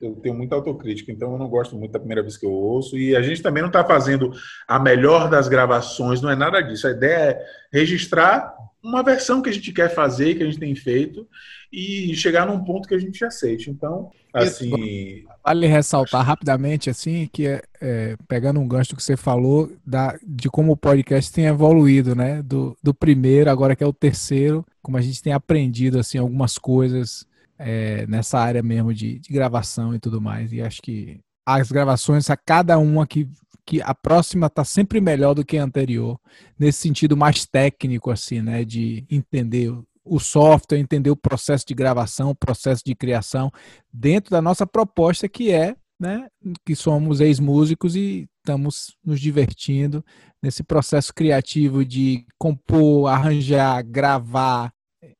[0.00, 2.98] eu tenho muita autocrítica, então eu não gosto muito da primeira vez que eu ouço.
[2.98, 4.32] E a gente também não está fazendo
[4.68, 6.86] a melhor das gravações, não é nada disso.
[6.86, 10.74] A ideia é registrar uma versão que a gente quer fazer, que a gente tem
[10.74, 11.26] feito,
[11.72, 13.70] e chegar num ponto que a gente aceite.
[13.70, 15.24] Então, assim.
[15.44, 20.48] Vale ressaltar rapidamente, assim, que é, é, pegando um gancho que você falou, da, de
[20.48, 22.42] como o podcast tem evoluído, né?
[22.42, 26.58] Do, do primeiro, agora que é o terceiro, como a gente tem aprendido, assim, algumas
[26.58, 27.26] coisas
[27.58, 30.52] é, nessa área mesmo de, de, gravação e tudo mais.
[30.52, 33.28] E acho que as gravações, a cada uma que,
[33.64, 36.18] que a próxima está sempre melhor do que a anterior,
[36.58, 38.64] nesse sentido mais técnico, assim, né?
[38.64, 39.72] De entender
[40.04, 43.50] o software, entender o processo de gravação, o processo de criação,
[43.92, 46.28] dentro da nossa proposta que é, né?
[46.64, 50.04] Que somos ex-músicos e estamos nos divertindo
[50.42, 54.72] nesse processo criativo de compor, arranjar, gravar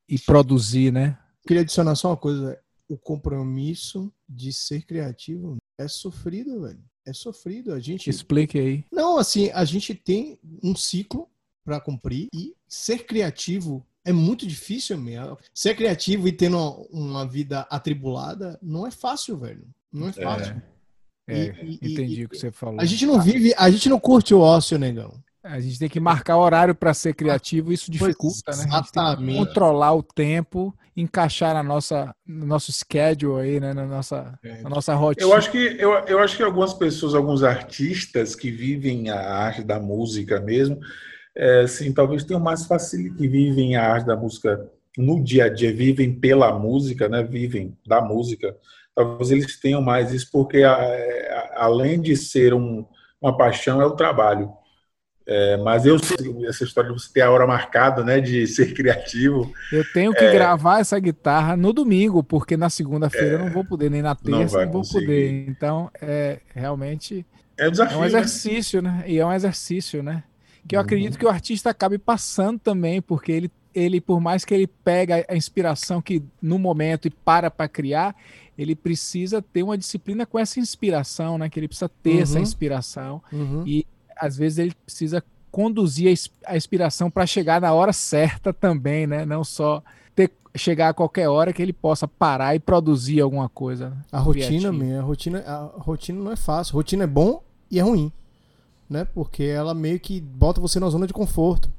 [0.07, 1.17] e produzir, né?
[1.47, 2.59] Queria adicionar só uma coisa.
[2.87, 6.83] O compromisso de ser criativo é sofrido, velho.
[7.05, 7.73] É sofrido.
[7.73, 8.09] A gente.
[8.09, 8.85] Explique aí.
[8.91, 11.27] Não, assim, a gente tem um ciclo
[11.63, 15.37] para cumprir e ser criativo é muito difícil mesmo.
[15.53, 19.67] Ser criativo e tendo uma, uma vida atribulada não é fácil, velho.
[19.91, 20.13] Não é, é.
[20.13, 20.61] fácil.
[21.27, 22.79] É, é e, entendi e, o que você falou.
[22.79, 25.11] A gente não vive, a gente não curte o ócio, negão.
[25.43, 28.65] A gente tem que marcar horário para ser criativo, isso dificulta, né?
[28.65, 29.37] Exatamente.
[29.37, 33.71] controlar o tempo, encaixar na nossa, no nosso schedule aí, né?
[33.71, 34.61] Na nossa, é.
[34.63, 35.27] na nossa rotina.
[35.27, 39.63] Eu acho que eu, eu acho que algumas pessoas, alguns artistas que vivem a arte
[39.63, 40.79] da música mesmo,
[41.35, 45.49] é, sim, talvez tenham mais facilidade que vivem a arte da música no dia a
[45.49, 47.21] dia, vivem pela música, né?
[47.21, 48.55] Vivem da música.
[48.95, 52.85] Talvez eles tenham mais isso porque a, a, além de ser um,
[53.21, 54.49] uma paixão é o trabalho.
[55.27, 58.73] É, mas eu sei essa história de você ter a hora marcada, né, de ser
[58.73, 59.51] criativo.
[59.71, 63.49] Eu tenho que é, gravar essa guitarra no domingo, porque na segunda-feira é, eu não
[63.49, 65.05] vou poder, nem na terça não, não vou conseguir.
[65.05, 65.49] poder.
[65.49, 67.25] Então, é realmente
[67.57, 68.07] é, um, desafio, é um né?
[68.07, 68.91] exercício, né?
[68.91, 69.03] né?
[69.07, 70.23] E é um exercício, né?
[70.67, 70.85] Que eu uhum.
[70.85, 75.25] acredito que o artista acabe passando também, porque ele, ele, por mais que ele pega
[75.29, 78.15] a inspiração que no momento e para para criar,
[78.57, 81.49] ele precisa ter uma disciplina com essa inspiração, né?
[81.49, 82.21] Que ele precisa ter uhum.
[82.21, 83.21] essa inspiração.
[83.31, 83.63] Uhum.
[83.65, 83.85] E
[84.17, 86.13] às vezes ele precisa conduzir
[86.45, 89.25] a inspiração para chegar na hora certa também, né?
[89.25, 89.81] Não só
[90.13, 93.89] ter, chegar a qualquer hora que ele possa parar e produzir alguma coisa.
[93.89, 93.97] Né?
[94.11, 96.73] A rotina, mesmo, a rotina, a rotina não é fácil.
[96.73, 98.11] A rotina é bom e é ruim,
[98.89, 99.05] né?
[99.05, 101.69] Porque ela meio que bota você na zona de conforto.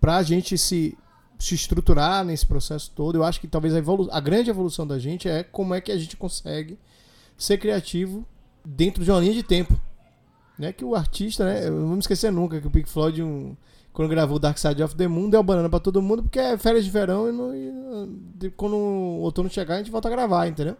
[0.00, 0.96] Pra gente se
[1.42, 4.96] se estruturar nesse processo todo, eu acho que talvez a, evolu a grande evolução da
[4.96, 6.78] gente é como é que a gente consegue
[7.36, 8.24] ser criativo
[8.64, 9.78] dentro de uma linha de tempo.
[10.56, 11.66] Né, que o artista, né?
[11.66, 13.56] Eu não vou me esquecer nunca que o Pink Floyd, um,
[13.92, 16.84] quando gravou Dark Side of the Moon, deu banana pra todo mundo, porque é férias
[16.84, 18.08] de verão e, não,
[18.40, 20.76] e quando o outono chegar, a gente volta a gravar, entendeu?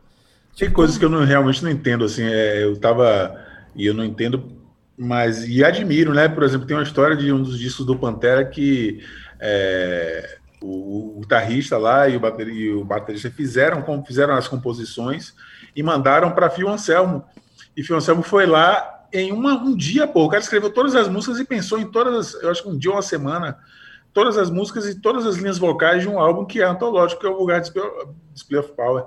[0.57, 3.37] Tem tipo, coisas que eu não, realmente não entendo, assim, é, eu tava.
[3.75, 4.53] E eu não entendo,
[4.97, 5.47] mas.
[5.47, 6.28] E admiro, né?
[6.28, 9.01] Por exemplo, tem uma história de um dos discos do Pantera que.
[9.40, 15.34] É, o, o guitarrista lá e o, baterista, e o baterista fizeram, fizeram as composições
[15.74, 17.24] e mandaram para Phil Anselmo.
[17.76, 21.09] E Phil Anselmo foi lá em uma, um dia, pô, o cara escreveu todas as
[21.09, 23.59] músicas e pensou em todas, eu acho que um dia, uma semana,
[24.12, 27.26] todas as músicas e todas as linhas vocais de um álbum que é antológico, que
[27.26, 27.84] é o Vulgar Display,
[28.32, 29.05] Display of Power,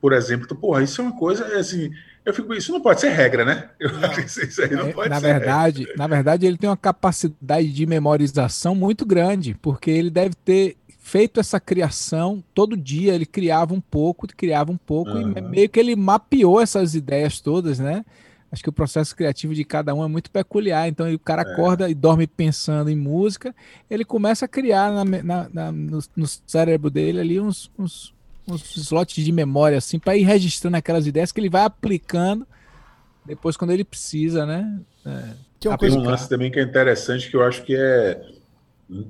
[0.00, 0.44] por exemplo.
[0.44, 1.90] Então, porra, isso é uma coisa, assim,
[2.28, 3.70] eu fico, isso não pode ser regra, né?
[3.80, 4.04] Eu não.
[4.08, 5.94] acho que isso aí não é, pode na ser verdade, regra.
[5.96, 11.40] Na verdade, ele tem uma capacidade de memorização muito grande, porque ele deve ter feito
[11.40, 15.32] essa criação todo dia, ele criava um pouco, criava um pouco, uhum.
[15.34, 18.04] e meio que ele mapeou essas ideias todas, né?
[18.52, 20.88] Acho que o processo criativo de cada um é muito peculiar.
[20.88, 21.52] Então, o cara é.
[21.52, 23.54] acorda e dorme pensando em música,
[23.90, 28.14] ele começa a criar na, na, na, no, no, cérebro dele ali uns, uns,
[28.48, 32.46] uns slots de memória, assim, para ir registrando aquelas ideias que ele vai aplicando
[33.24, 34.80] depois quando ele precisa, né?
[35.04, 38.20] É, Tem um lance também que é interessante, que eu acho que é,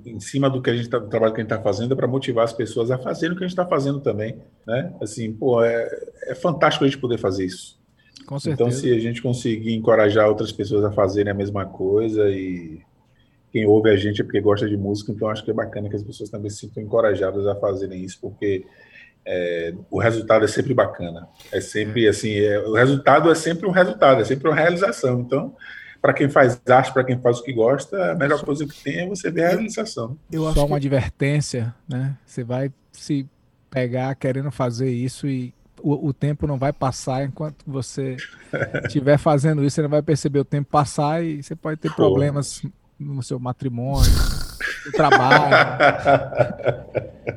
[0.04, 1.96] em cima do que a gente tá, do trabalho que a gente está fazendo, é
[1.96, 4.36] para motivar as pessoas a fazerem o que a gente está fazendo também,
[4.66, 4.92] né?
[5.00, 5.88] Assim, pô, é,
[6.24, 7.78] é fantástico a gente poder fazer isso.
[8.26, 8.68] Com então, certeza.
[8.68, 12.80] Então, se a gente conseguir encorajar outras pessoas a fazerem a mesma coisa e
[13.52, 15.96] quem ouve a gente é porque gosta de música, então acho que é bacana que
[15.96, 18.66] as pessoas também se sintam encorajadas a fazerem isso, porque
[19.30, 21.28] é, o resultado é sempre bacana.
[21.52, 25.20] É sempre assim, é, o resultado é sempre um resultado, é sempre uma realização.
[25.20, 25.54] Então,
[26.00, 29.00] para quem faz arte, para quem faz o que gosta, a melhor coisa que tem
[29.00, 30.16] é você ver a realização.
[30.32, 30.86] Eu Só uma que...
[30.86, 32.16] advertência, né?
[32.24, 33.28] Você vai se
[33.70, 35.52] pegar querendo fazer isso e
[35.82, 38.16] o, o tempo não vai passar enquanto você
[38.86, 41.96] estiver fazendo isso, você não vai perceber o tempo passar e você pode ter Pô.
[41.96, 42.62] problemas
[42.98, 44.10] no seu matrimônio,
[44.86, 45.54] no trabalho.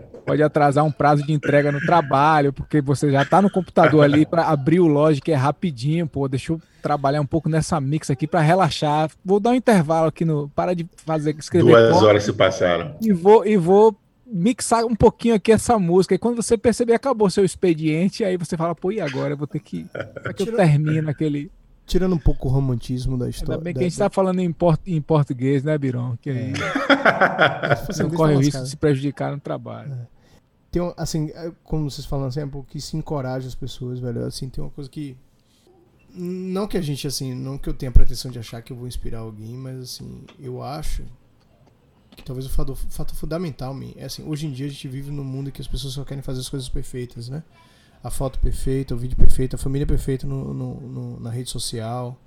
[0.26, 4.26] pode atrasar um prazo de entrega no trabalho, porque você já está no computador ali
[4.26, 8.28] para abrir o Logic é rapidinho, pô, deixa eu trabalhar um pouco nessa mix aqui
[8.28, 9.10] para relaxar.
[9.24, 12.96] Vou dar um intervalo aqui no para de fazer escrever Duas horas se passaram.
[13.02, 13.96] E vou e vou
[14.32, 16.16] mixar um pouquinho aqui essa música.
[16.16, 19.34] E quando você perceber, acabou seu expediente, aí você fala, pô, e agora?
[19.34, 19.86] Eu vou ter que.
[19.92, 21.52] Como é que eu termino aquele.
[21.92, 23.56] Tirando um pouco o romantismo da história.
[23.56, 26.16] Ainda bem que a gente está falando em, port em português, né, Biron?
[26.22, 26.54] Que aí
[28.00, 28.04] é.
[28.04, 29.92] não corre o risco de se prejudicar no trabalho.
[29.92, 30.08] É.
[30.72, 34.00] Tem, assim, é, como vocês falam, assim, é um pouco que se encoraja as pessoas,
[34.00, 34.24] velho.
[34.24, 35.18] Assim, tem uma coisa que.
[36.14, 38.78] Não que a gente, assim, não que eu tenha a pretensão de achar que eu
[38.78, 41.04] vou inspirar alguém, mas, assim, eu acho
[42.16, 45.24] que talvez o fator, fator fundamental é assim, hoje em dia a gente vive num
[45.24, 47.44] mundo que as pessoas só querem fazer as coisas perfeitas, né?
[48.04, 52.20] A foto perfeita, o vídeo perfeito, a família perfeita no, no, no na rede social.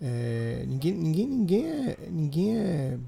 [0.00, 2.98] É, ninguém, ninguém, ninguém é, ninguém é,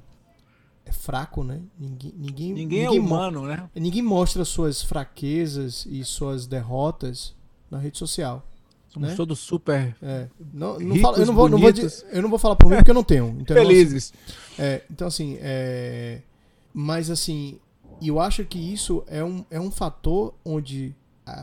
[0.87, 1.61] é fraco, né?
[1.79, 3.69] Ninguém, ninguém, ninguém, é ninguém é humano, né?
[3.75, 7.35] Ninguém mostra suas fraquezas e suas derrotas
[7.71, 8.47] na rede social.
[8.89, 9.17] Somos né?
[9.17, 9.95] todos super.
[10.01, 10.29] É.
[10.53, 11.71] Não, não fala, eu, não vou, não vou,
[12.11, 13.37] eu não vou falar por mim porque eu não tenho.
[13.39, 14.13] Então, Felizes.
[14.13, 16.23] Assim, é, então, assim, é,
[16.73, 17.59] mas assim,
[18.01, 20.95] eu acho que isso é um, é um fator onde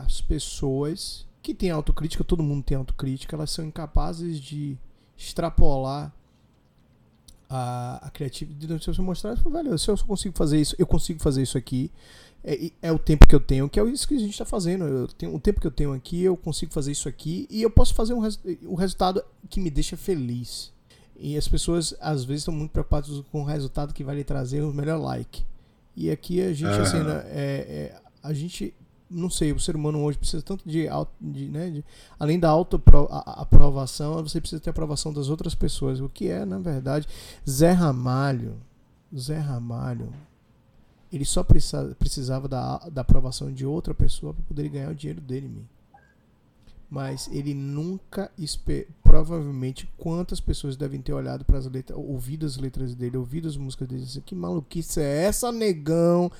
[0.04, 4.76] as pessoas que têm autocrítica, todo mundo tem autocrítica, elas são incapazes de
[5.16, 6.12] extrapolar
[7.48, 8.84] a, a criatividade.
[8.84, 11.90] Se você mostrar, velho, se eu consigo fazer isso, eu consigo fazer isso aqui
[12.46, 14.84] é, é, o tempo que eu tenho, que é isso que a gente está fazendo.
[14.84, 17.70] Eu tenho, o tempo que eu tenho aqui, eu consigo fazer isso aqui e eu
[17.70, 20.72] posso fazer um res, o resultado que me deixa feliz.
[21.18, 24.62] E as pessoas às vezes estão muito preocupadas com o resultado que vai lhe trazer
[24.62, 25.44] o melhor like.
[25.96, 28.72] E aqui a gente, assim, né, é, é, a gente,
[29.10, 30.88] não sei, o ser humano hoje precisa tanto de,
[31.20, 31.84] de, né, de
[32.18, 36.00] além da autoaprovação, você precisa ter aprovação das outras pessoas.
[36.00, 37.06] O que é, na verdade,
[37.48, 38.56] Zé Ramalho.
[39.16, 40.12] Zé Ramalho
[41.12, 45.48] ele só precisava da, da aprovação de outra pessoa para poder ganhar o dinheiro dele,
[45.48, 45.64] man.
[46.88, 48.30] Mas ele nunca
[49.02, 53.56] provavelmente quantas pessoas devem ter olhado para as letras, ouvido as letras dele, ouvido as
[53.56, 56.30] músicas dele, assim, que maluquice é essa, negão?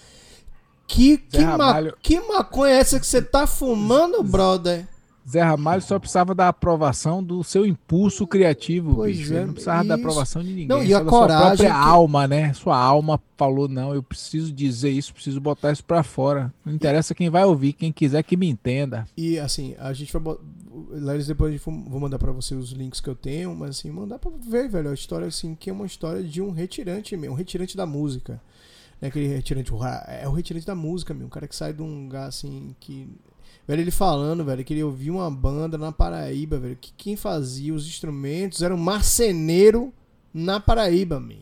[0.87, 4.87] Que que, ma que maconha é essa que você tá fumando, brother?
[5.29, 9.35] Zé Ramalho só precisava da aprovação do seu impulso criativo, pois bicho.
[9.35, 9.89] É, não precisava isso.
[9.89, 10.69] da aprovação de ninguém.
[10.69, 11.39] Não, e a coragem.
[11.39, 11.89] Sua própria que...
[11.89, 12.53] alma, né?
[12.53, 16.55] Sua alma falou: não, eu preciso dizer isso, preciso botar isso pra fora.
[16.65, 19.05] Não interessa quem vai ouvir, quem quiser que me entenda.
[19.17, 20.37] E assim, a gente vai.
[20.93, 23.91] Lelis, depois a gente vou mandar pra você os links que eu tenho, mas assim,
[23.91, 24.91] mandar pra ver, velho.
[24.91, 28.41] A história, assim, que é uma história de um retirante mesmo, um retirante da música.
[29.01, 29.71] Né, aquele retirante,
[30.07, 31.27] é o retirante da música, meu.
[31.27, 33.09] Um cara que sai de um lugar assim que
[33.67, 37.75] Velho, ele falando, velho, que ele ouvia uma banda na Paraíba, velho, que quem fazia
[37.75, 39.93] os instrumentos era um marceneiro
[40.33, 41.35] na Paraíba, man.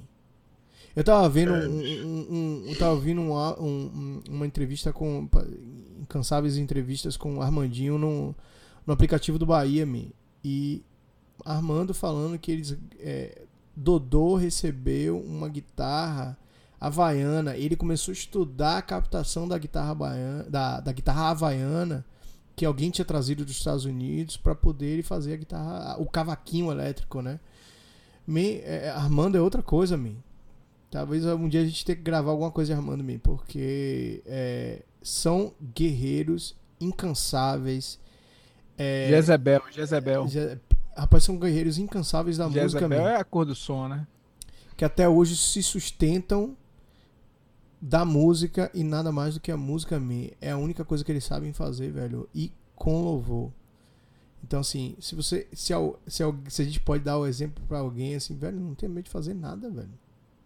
[0.96, 5.28] Eu tava vendo um, um, um eu tava ouvindo um, uma entrevista com
[6.00, 8.34] incansáveis entrevistas com o Armandinho no,
[8.86, 10.06] no aplicativo do Bahia, man.
[10.42, 10.82] E
[11.44, 13.42] Armando falando que eles é,
[13.76, 16.38] Dodô recebeu uma guitarra
[16.80, 22.04] havaiana, ele começou a estudar a captação da guitarra baiana, da, da guitarra havaiana
[22.56, 27.20] que alguém tinha trazido dos Estados Unidos para poder fazer a guitarra, o cavaquinho elétrico,
[27.20, 27.40] né?
[28.26, 30.16] Me, é, Armando é outra coisa, me.
[30.90, 34.82] Talvez um dia a gente tenha que gravar alguma coisa de Armando, me, porque é,
[35.02, 37.98] são guerreiros incansáveis.
[38.78, 40.28] É, Jezebel, Jezebel.
[40.28, 40.58] Je,
[40.96, 42.88] rapaz, são guerreiros incansáveis da Jezebel música.
[42.88, 44.06] Jezebel é a cor do som, né?
[44.76, 46.56] Que até hoje se sustentam
[47.86, 51.12] da música e nada mais do que a música me é a única coisa que
[51.12, 53.52] eles sabem fazer, velho, e com louvor.
[54.42, 55.74] Então assim, se você se,
[56.06, 59.04] se, se a gente pode dar o exemplo para alguém assim, velho, não tem medo
[59.04, 59.90] de fazer nada, velho.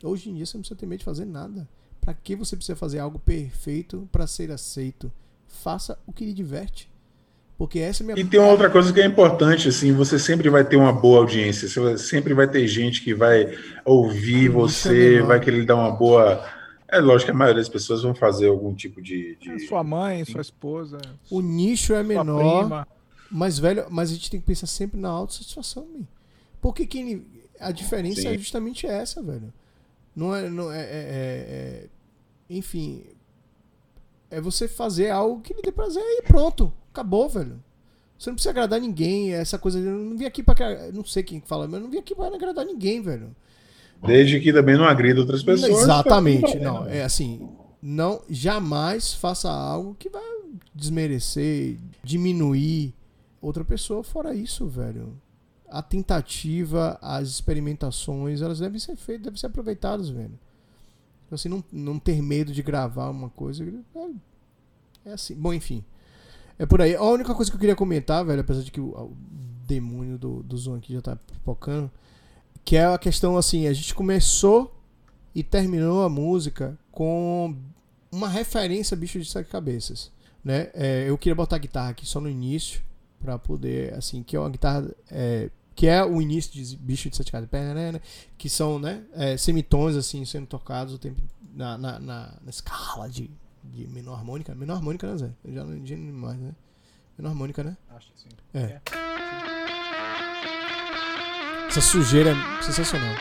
[0.02, 1.68] Hoje em dia você não precisa ter medo de fazer nada.
[2.00, 5.12] Para que você precisa fazer algo perfeito para ser aceito?
[5.46, 6.90] Faça o que lhe diverte.
[7.56, 10.50] Porque essa é minha E tem uma outra coisa que é importante, assim, você sempre
[10.50, 15.38] vai ter uma boa audiência, você sempre vai ter gente que vai ouvir você, vai
[15.38, 16.57] querer dar uma boa
[16.90, 19.36] É lógico que a maioria das pessoas vão fazer algum tipo de.
[19.36, 19.50] de...
[19.50, 20.98] É, sua mãe, sua esposa.
[21.30, 22.60] O nicho é menor.
[22.62, 22.88] Prima.
[23.30, 26.06] Mas, velho, mas a gente tem que pensar sempre na autossatisfação, man.
[26.62, 27.22] Porque que,
[27.60, 28.28] a diferença Sim.
[28.28, 29.52] é justamente essa, velho.
[30.16, 30.48] Não é.
[30.48, 31.88] Não é, é, é, é
[32.48, 33.04] enfim.
[34.30, 36.72] É você fazer algo que lhe dê prazer e pronto.
[36.90, 37.62] Acabou, velho.
[38.18, 39.34] Você não precisa agradar ninguém.
[39.34, 39.78] Essa coisa.
[39.78, 40.56] Eu não vim aqui pra.
[40.90, 43.36] Não sei quem fala, mas eu não vim aqui pra agradar ninguém, velho.
[44.06, 45.82] Desde que também não agrida outras pessoas.
[45.82, 46.58] Exatamente.
[46.58, 47.48] Não, é assim.
[47.82, 50.22] Não, jamais faça algo que vai
[50.74, 52.94] desmerecer, diminuir
[53.40, 54.02] outra pessoa.
[54.02, 55.16] Fora isso, velho.
[55.68, 60.38] A tentativa, as experimentações, elas devem ser feitas, devem ser aproveitadas, velho.
[61.26, 63.64] Então, assim, não, não ter medo de gravar uma coisa.
[65.04, 65.34] É, é assim.
[65.34, 65.84] Bom, enfim.
[66.58, 66.96] É por aí.
[66.96, 69.16] A única coisa que eu queria comentar, velho, apesar de que o, o
[69.66, 71.90] demônio do, do Zoom aqui já tá pipocando
[72.68, 74.78] que é a questão assim, a gente começou
[75.34, 77.56] e terminou a música com
[78.12, 80.12] uma referência a bicho de sete cabeças,
[80.44, 80.68] né?
[80.74, 82.82] É, eu queria botar a guitarra aqui só no início
[83.18, 87.16] para poder assim, que é uma guitarra é, que é o início de bicho de
[87.16, 88.02] sete cabeças,
[88.36, 91.22] que são, né, é, semitons assim sendo tocados o tempo
[91.54, 93.30] na, na, na, na escala de,
[93.64, 95.30] de menor harmônica, menor harmônica, né, Zé?
[95.42, 96.54] Eu já não entendi mais, né?
[97.16, 97.78] Menor harmônica, né?
[97.88, 98.28] Acho que sim.
[98.52, 98.60] É.
[98.60, 99.57] é.
[101.78, 103.14] Essa sujeira é sensacional.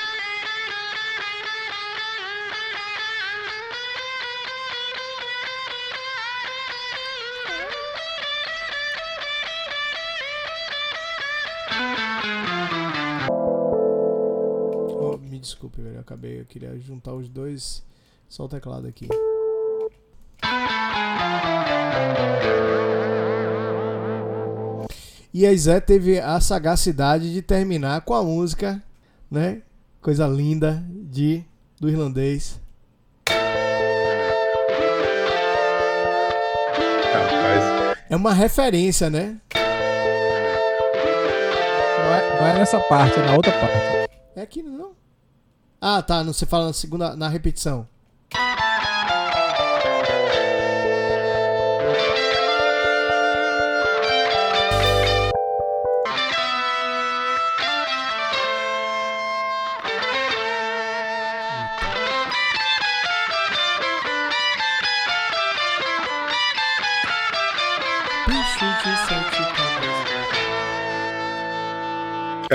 [14.90, 15.98] Oh, me desculpe, velho.
[15.98, 16.42] Eu acabei.
[16.42, 17.84] Eu queria juntar os dois.
[18.28, 19.08] Só o teclado aqui.
[25.40, 28.82] E a Zé teve a sagacidade de terminar com a música,
[29.30, 29.62] né?
[30.02, 31.44] Coisa linda de
[31.80, 32.60] do irlandês.
[38.10, 39.38] É uma referência, né?
[42.00, 44.10] Não é, não é nessa parte, é na outra parte.
[44.36, 44.94] É aqui, não?
[45.80, 46.24] Ah, tá.
[46.24, 47.88] Você fala na segunda, na repetição.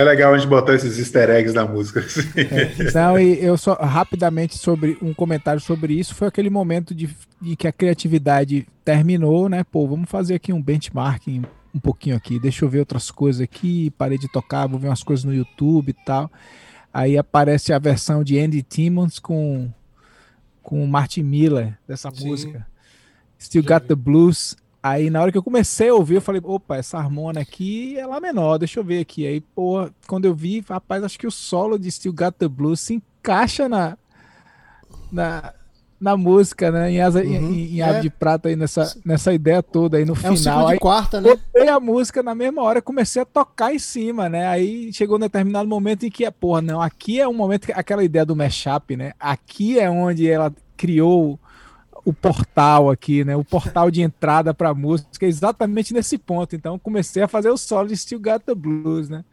[0.03, 2.01] É legal a gente botar esses easter eggs na música.
[2.05, 2.29] Assim.
[2.37, 7.09] É, não, e eu só rapidamente sobre um comentário sobre isso foi aquele momento de,
[7.41, 9.63] de, que a criatividade terminou, né?
[9.63, 11.45] Pô, vamos fazer aqui um benchmarking
[11.75, 15.03] um pouquinho aqui, deixa eu ver outras coisas aqui, parei de tocar, vou ver umas
[15.03, 16.31] coisas no YouTube e tal.
[16.93, 19.71] Aí aparece a versão de Andy Timmons com
[20.63, 22.27] com Martin Miller dessa Sim.
[22.27, 22.67] música.
[23.41, 24.57] Still Got the Blues.
[24.83, 28.05] Aí na hora que eu comecei a ouvir, eu falei, opa, essa harmônia aqui é
[28.05, 29.25] lá menor, deixa eu ver aqui.
[29.25, 32.81] Aí, pô, quando eu vi, rapaz, acho que o solo de Still Got the Blues
[32.81, 33.97] se encaixa na,
[35.13, 35.55] na,
[36.01, 36.91] na música, né?
[36.91, 37.53] Em, asa, uhum.
[37.53, 37.85] em, em é.
[37.85, 40.65] Ave de Prata aí nessa, nessa ideia toda aí no é final.
[40.65, 41.31] Um aí, quarta, né?
[41.31, 44.49] Botei a música na mesma hora, comecei a tocar em cima, né?
[44.49, 48.03] Aí chegou um determinado momento em que, porra, não, aqui é um momento, que, aquela
[48.03, 49.13] ideia do mashup, né?
[49.21, 51.39] Aqui é onde ela criou
[52.05, 53.37] o portal aqui, né?
[53.37, 56.57] O portal de entrada para música é exatamente nesse ponto.
[56.57, 59.25] Então comecei a fazer o solo de Still Got the Blues, né?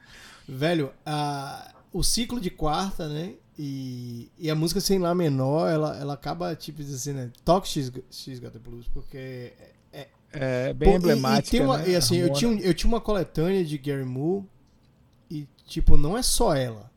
[0.47, 3.33] Velho, a, o ciclo de quarta, né?
[3.57, 7.31] E, e a música sem lá menor, ela, ela acaba tipo assim, né?
[7.43, 9.53] Talk X, X Got the Blues, porque é,
[9.91, 10.07] é,
[10.69, 11.57] é bem pô, emblemática.
[11.57, 11.89] E, e, uma, né?
[11.89, 14.45] e assim, eu tinha, eu tinha uma coletânea de Gary Moore
[15.29, 16.89] e tipo, não é só ela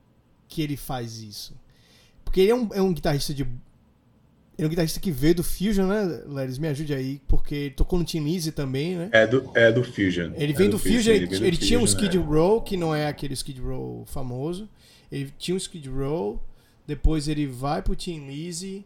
[0.46, 1.54] que ele faz isso.
[2.24, 3.46] Porque ele é um, é um guitarrista de
[4.58, 6.58] ele é um guitarrista que veio do Fusion, né, Leris?
[6.58, 9.08] Me ajude aí, porque ele tocou no Team Easy também, né?
[9.10, 10.32] É do, é do Fusion.
[10.36, 12.20] Ele vem é do, do, Fusion, Fusion ele, ele, ele tinha um Skid é.
[12.20, 14.68] Row, que não é aquele Skid Row famoso.
[15.10, 16.42] Ele tinha um Skid Row,
[16.86, 18.84] depois ele vai pro Team Easy.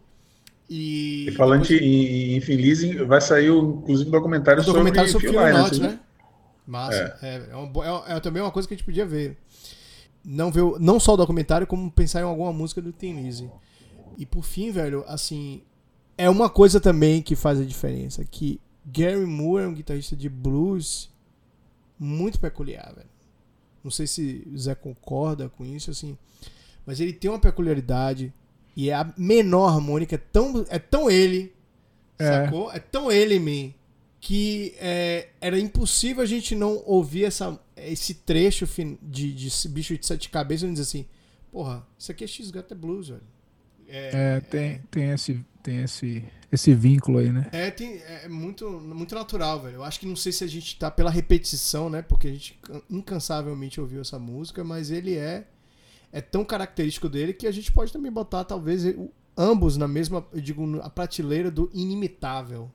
[0.70, 1.80] E, e falando depois...
[1.80, 5.98] em, em Finlise, vai sair, inclusive, um documentário, um documentário sobre, sobre Phil Lynott, né?
[6.66, 7.18] Massa.
[7.22, 7.26] É.
[7.26, 9.36] É, é, é, é, também uma coisa que a gente podia ver.
[10.24, 13.48] Não, ver, não só o documentário, como pensar em alguma música do Team Easy.
[14.16, 15.62] E por fim, velho, assim,
[16.16, 20.28] é uma coisa também que faz a diferença, que Gary Moore é um guitarrista de
[20.28, 21.10] blues
[21.98, 23.08] muito peculiar, velho.
[23.84, 26.16] Não sei se o Zé concorda com isso, assim,
[26.84, 28.32] mas ele tem uma peculiaridade
[28.74, 31.52] e é a menor harmônica é tão, é tão ele,
[32.18, 32.24] é.
[32.24, 32.72] sacou?
[32.72, 33.72] É tão ele, man,
[34.20, 38.66] que é, era impossível a gente não ouvir essa, esse trecho
[39.02, 41.06] de, de bicho de sete cabeças e dizer assim,
[41.52, 43.35] porra, isso aqui é X-Gata Blues, velho
[43.88, 47.46] É, é tem, tem, esse, tem esse, esse vínculo aí, né?
[47.52, 49.76] É, tem, é muito, muito natural, velho.
[49.76, 52.02] Eu acho que não sei se a gente tá pela repetição, né?
[52.02, 52.58] Porque a gente
[52.90, 55.44] incansavelmente ouviu essa música, mas ele é
[56.12, 58.84] é tão característico dele que a gente pode também botar, talvez,
[59.36, 62.70] ambos na mesma, eu digo, a prateleira do inimitável.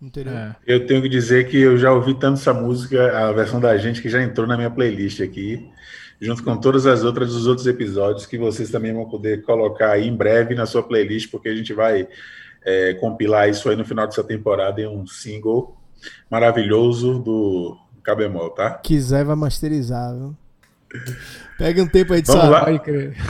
[0.00, 0.32] Entendeu?
[0.32, 0.56] É.
[0.64, 4.00] Eu tenho que dizer que eu já ouvi tanto essa música, a versão da gente,
[4.00, 5.68] que já entrou na minha playlist aqui,
[6.20, 10.08] junto com todas as outras dos outros episódios, que vocês também vão poder colocar aí
[10.08, 12.08] em breve na sua playlist, porque a gente vai
[12.64, 15.76] é, compilar isso aí no final dessa temporada em um single
[16.30, 18.72] maravilhoso do Cabemol, tá?
[18.78, 20.34] Quiser, vai masterizar, viu?
[21.58, 22.64] Pega um tempo aí de Vamos lá.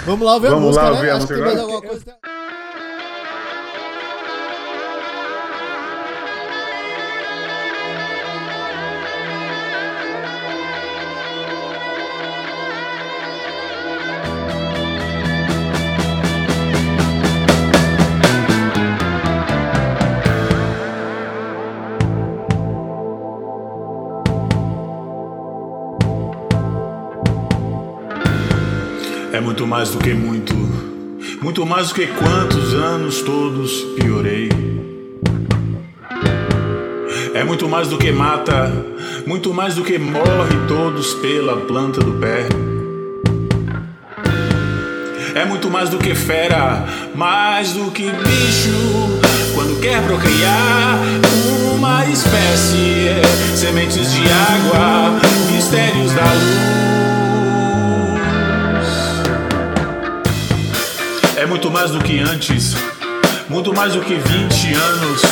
[0.05, 1.11] Vamos lá ouvir Vamos a música, lá, né?
[1.11, 2.28] Acho que tem
[29.49, 30.55] muito mais do que muito,
[31.41, 34.51] muito mais do que quantos anos todos piorei.
[37.33, 38.71] É muito mais do que mata,
[39.27, 42.47] muito mais do que morre todos pela planta do pé.
[45.35, 49.19] É muito mais do que fera, mais do que bicho.
[49.55, 50.99] Quando quer procriar
[51.75, 53.17] uma espécie,
[53.57, 55.19] sementes de água,
[55.51, 56.88] mistérios da luz.
[61.39, 62.75] É muito mais do que antes,
[63.49, 65.23] muito mais do que 20 anos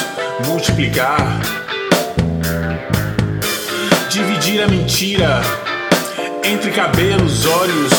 [0.46, 1.40] multiplicar.
[4.08, 5.40] Dividir a mentira
[6.44, 7.92] entre cabelos, olhos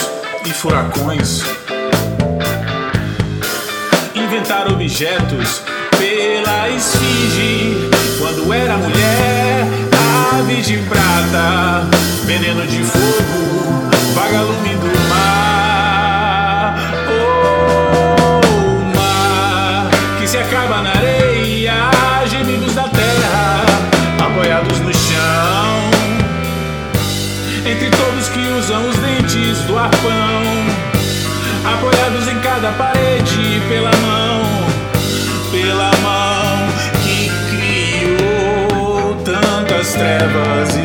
[0.45, 1.43] e furacões.
[4.15, 5.61] Inventar objetos
[5.99, 7.89] pela esfinge
[8.19, 9.65] quando era mulher,
[10.39, 11.85] ave de prata,
[12.23, 14.96] veneno de fogo, vagalume do
[29.87, 30.43] arpão,
[31.73, 34.41] apoiados em cada parede pela mão,
[35.51, 36.67] pela mão
[37.03, 40.81] que criou tantas trevas e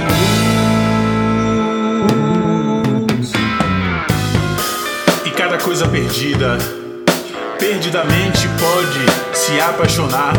[3.19, 3.33] luz.
[5.25, 6.59] E cada coisa perdida,
[7.59, 9.05] perdidamente pode
[9.37, 10.35] se apaixonar.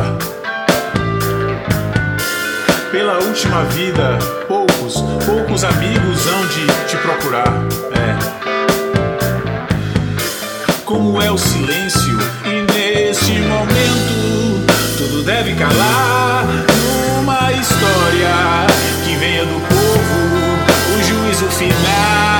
[2.91, 7.51] Pela última vida, poucos, poucos amigos hão de te procurar.
[7.91, 8.42] É
[10.93, 12.19] como é o silêncio.
[12.45, 14.63] E neste momento,
[14.95, 18.67] tudo deve calar numa história
[19.03, 22.32] que venha do povo, o juízo final.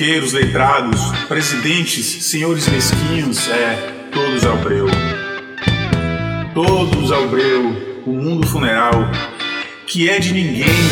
[0.00, 4.86] Banqueiros letrados, presidentes, senhores mesquinhos, é, todos ao breu.
[6.54, 8.94] Todos ao breu, o mundo funeral,
[9.86, 10.88] que é de ninguém,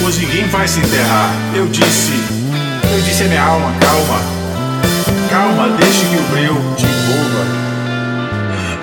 [0.00, 1.30] pois ninguém vai se enterrar.
[1.54, 2.14] Eu disse,
[2.90, 4.18] eu disse a minha alma, calma,
[5.28, 7.44] calma, deixe que o breu te envolva.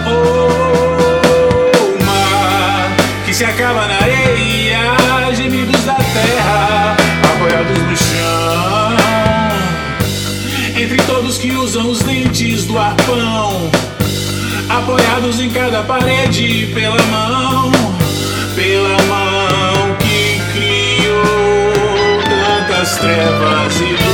[0.05, 6.95] Oh, mar, que se acaba na areia, gemidos da terra,
[7.33, 7.87] apoiados no
[11.73, 13.71] usam os dentes do arpão,
[14.69, 17.71] apoiados em cada parede pela mão,
[18.53, 24.12] pela mão que criou tantas trevas e